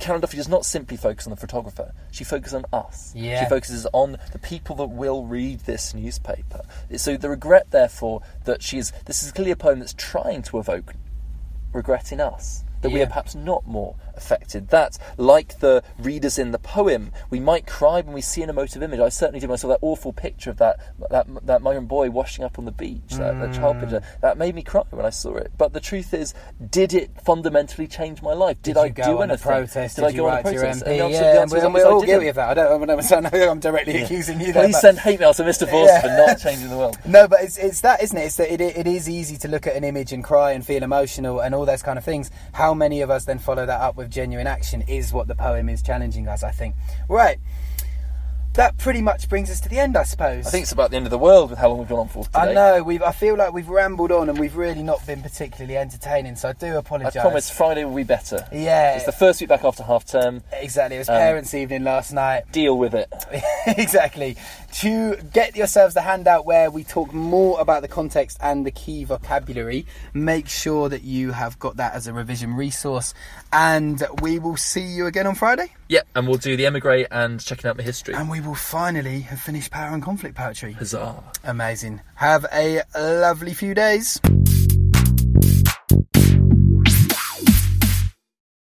Carol 0.00 0.16
Ann 0.16 0.20
Duffy 0.22 0.38
does 0.38 0.48
not 0.48 0.64
simply 0.64 0.96
focus 0.96 1.26
on 1.26 1.30
the 1.30 1.36
photographer. 1.36 1.92
She 2.10 2.24
focuses 2.24 2.54
on 2.54 2.64
us. 2.72 3.12
Yeah. 3.14 3.44
She 3.44 3.50
focuses 3.50 3.86
on 3.92 4.16
the 4.32 4.38
people 4.38 4.74
that 4.76 4.86
will 4.86 5.26
read 5.26 5.60
this 5.60 5.92
newspaper. 5.92 6.62
So 6.96 7.18
the 7.18 7.28
regret, 7.28 7.70
therefore, 7.70 8.22
that 8.44 8.62
she 8.62 8.78
is. 8.78 8.92
This 9.04 9.22
is 9.22 9.30
clearly 9.30 9.50
a 9.50 9.56
poem 9.56 9.78
that's 9.78 9.92
trying 9.92 10.40
to 10.44 10.58
evoke 10.58 10.94
regret 11.74 12.12
in 12.12 12.20
us. 12.20 12.64
That 12.80 12.92
we 12.92 13.02
are 13.02 13.06
perhaps 13.06 13.34
not 13.34 13.66
more 13.66 13.94
affected. 14.20 14.68
That, 14.68 14.98
like 15.16 15.58
the 15.60 15.82
readers 15.98 16.38
in 16.38 16.52
the 16.52 16.58
poem, 16.58 17.12
we 17.30 17.40
might 17.40 17.66
cry 17.66 18.00
when 18.02 18.12
we 18.14 18.20
see 18.20 18.42
an 18.42 18.50
emotive 18.50 18.82
image. 18.82 19.00
I 19.00 19.08
certainly 19.08 19.40
did. 19.40 19.48
When 19.48 19.54
I 19.54 19.62
saw 19.64 19.68
that 19.68 19.78
awful 19.82 20.12
picture 20.12 20.50
of 20.50 20.58
that 20.58 20.78
that, 21.10 21.26
that 21.46 21.62
young 21.62 21.86
boy 21.86 22.10
washing 22.10 22.44
up 22.44 22.58
on 22.58 22.64
the 22.66 22.72
beach, 22.72 23.00
that, 23.10 23.38
that 23.40 23.54
child 23.54 23.76
Mm. 23.76 23.80
picture. 23.80 24.02
That 24.20 24.36
made 24.36 24.54
me 24.54 24.62
cry 24.62 24.82
when 24.90 25.06
I 25.06 25.10
saw 25.10 25.36
it. 25.36 25.52
But 25.56 25.72
the 25.72 25.80
truth 25.80 26.12
is, 26.12 26.34
did 26.70 26.92
it 26.92 27.10
fundamentally 27.24 27.86
change 27.86 28.20
my 28.22 28.32
life? 28.32 28.56
Did, 28.62 28.74
Did 28.74 28.80
I 28.80 28.88
do 28.88 29.18
a 29.18 29.22
anything? 29.22 29.38
protest? 29.38 29.96
Did, 29.96 30.02
Did 30.02 30.06
I 30.06 30.10
you 30.10 30.16
go 30.18 30.26
on 30.26 30.32
a 30.32 30.36
write 30.36 30.44
to 30.46 30.52
your 30.52 30.60
protest? 30.62 30.84
MP? 30.84 30.90
And 30.90 31.00
answer- 31.02 31.22
yeah, 31.22 31.42
and 31.42 31.50
we're, 31.50 31.64
and 31.64 31.74
we're 31.74 31.86
all 31.86 32.02
guilty 32.02 32.28
of 32.28 32.34
that. 32.36 32.48
I 32.50 32.54
don't. 32.54 32.82
I'm, 32.90 32.90
I'm, 33.24 33.26
I'm 33.50 33.60
directly 33.60 34.02
accusing 34.02 34.40
you. 34.40 34.52
there, 34.52 34.64
Please 34.64 34.74
but- 34.74 34.80
send 34.80 34.98
hate 34.98 35.20
mail 35.20 35.32
to 35.34 35.42
Mr. 35.42 35.70
Voss 35.70 35.88
Yeah. 35.88 36.00
for 36.02 36.08
not 36.08 36.38
changing 36.40 36.68
the 36.68 36.76
world. 36.76 36.98
No, 37.06 37.28
but 37.28 37.40
it's, 37.42 37.56
it's 37.58 37.80
that, 37.82 38.02
isn't 38.02 38.16
it? 38.18 38.22
It's 38.24 38.36
that 38.36 38.52
it, 38.52 38.60
it 38.60 38.86
is 38.86 39.08
easy 39.08 39.36
to 39.38 39.48
look 39.48 39.66
at 39.66 39.76
an 39.76 39.84
image 39.84 40.12
and 40.12 40.22
cry 40.24 40.52
and 40.52 40.66
feel 40.66 40.82
emotional 40.82 41.40
and 41.40 41.54
all 41.54 41.64
those 41.64 41.82
kind 41.82 41.96
of 41.98 42.04
things. 42.04 42.30
How 42.52 42.74
many 42.74 43.00
of 43.02 43.10
us 43.10 43.24
then 43.24 43.38
follow 43.38 43.64
that 43.66 43.80
up 43.80 43.96
with 43.96 44.09
genuine 44.10 44.46
action 44.46 44.82
is 44.82 45.12
what 45.12 45.28
the 45.28 45.34
poem 45.34 45.68
is 45.68 45.82
challenging 45.82 46.28
us, 46.28 46.42
I 46.42 46.50
think. 46.50 46.74
Right. 47.08 47.38
that 48.54 48.76
pretty 48.78 49.00
much 49.00 49.28
brings 49.28 49.48
us 49.48 49.60
to 49.60 49.68
the 49.68 49.78
end, 49.78 49.96
I 49.96 50.02
suppose. 50.02 50.44
I 50.44 50.50
think 50.50 50.64
it's 50.64 50.72
about 50.72 50.90
the 50.90 50.96
end 50.96 51.06
of 51.06 51.10
the 51.10 51.18
world 51.18 51.50
with 51.50 51.58
how 51.60 51.68
long 51.68 51.78
we've 51.78 51.88
gone 51.88 52.00
on 52.00 52.08
for 52.08 52.24
today. 52.24 52.38
I 52.50 52.52
know. 52.52 52.82
We've. 52.82 53.00
I 53.00 53.12
feel 53.12 53.36
like 53.36 53.52
we've 53.52 53.68
rambled 53.68 54.10
on 54.10 54.28
and 54.28 54.38
we've 54.40 54.56
really 54.56 54.82
not 54.82 55.06
been 55.06 55.22
particularly 55.22 55.76
entertaining. 55.76 56.34
So 56.34 56.48
I 56.48 56.52
do 56.54 56.76
apologise. 56.76 57.16
I 57.16 57.22
promise 57.22 57.48
Friday 57.48 57.84
will 57.84 57.94
be 57.94 58.02
better. 58.02 58.44
Yeah. 58.52 58.96
It's 58.96 59.06
the 59.06 59.12
first 59.12 59.40
week 59.40 59.48
back 59.48 59.62
after 59.64 59.84
half 59.84 60.04
term. 60.04 60.42
Exactly. 60.52 60.96
It 60.96 60.98
was 60.98 61.08
Um, 61.08 61.14
parents' 61.16 61.54
evening 61.54 61.84
last 61.84 62.12
night. 62.12 62.50
Deal 62.50 62.76
with 62.76 62.92
it. 62.94 63.08
exactly. 63.78 64.36
To 64.72 65.16
get 65.32 65.56
yourselves 65.56 65.94
the 65.94 66.00
handout 66.00 66.46
where 66.46 66.70
we 66.70 66.84
talk 66.84 67.12
more 67.12 67.60
about 67.60 67.82
the 67.82 67.88
context 67.88 68.38
and 68.40 68.64
the 68.64 68.70
key 68.70 69.04
vocabulary, 69.04 69.84
make 70.14 70.48
sure 70.48 70.88
that 70.88 71.02
you 71.02 71.32
have 71.32 71.58
got 71.58 71.76
that 71.76 71.94
as 71.94 72.06
a 72.06 72.12
revision 72.12 72.54
resource. 72.54 73.12
And 73.52 74.02
we 74.22 74.38
will 74.38 74.56
see 74.56 74.84
you 74.84 75.06
again 75.06 75.26
on 75.26 75.34
Friday. 75.34 75.72
Yeah, 75.88 76.02
and 76.14 76.28
we'll 76.28 76.38
do 76.38 76.56
the 76.56 76.66
emigre 76.66 77.06
and 77.10 77.40
checking 77.40 77.68
out 77.68 77.76
my 77.76 77.82
history. 77.82 78.14
And 78.14 78.30
we 78.30 78.40
will 78.40 78.54
finally 78.54 79.20
have 79.22 79.40
finished 79.40 79.70
Power 79.70 79.92
and 79.92 80.02
Conflict 80.02 80.36
Poetry. 80.36 80.72
Huzzah. 80.72 81.22
Amazing. 81.44 82.00
Have 82.14 82.46
a 82.52 82.82
lovely 82.96 83.54
few 83.54 83.74
days. 83.74 84.20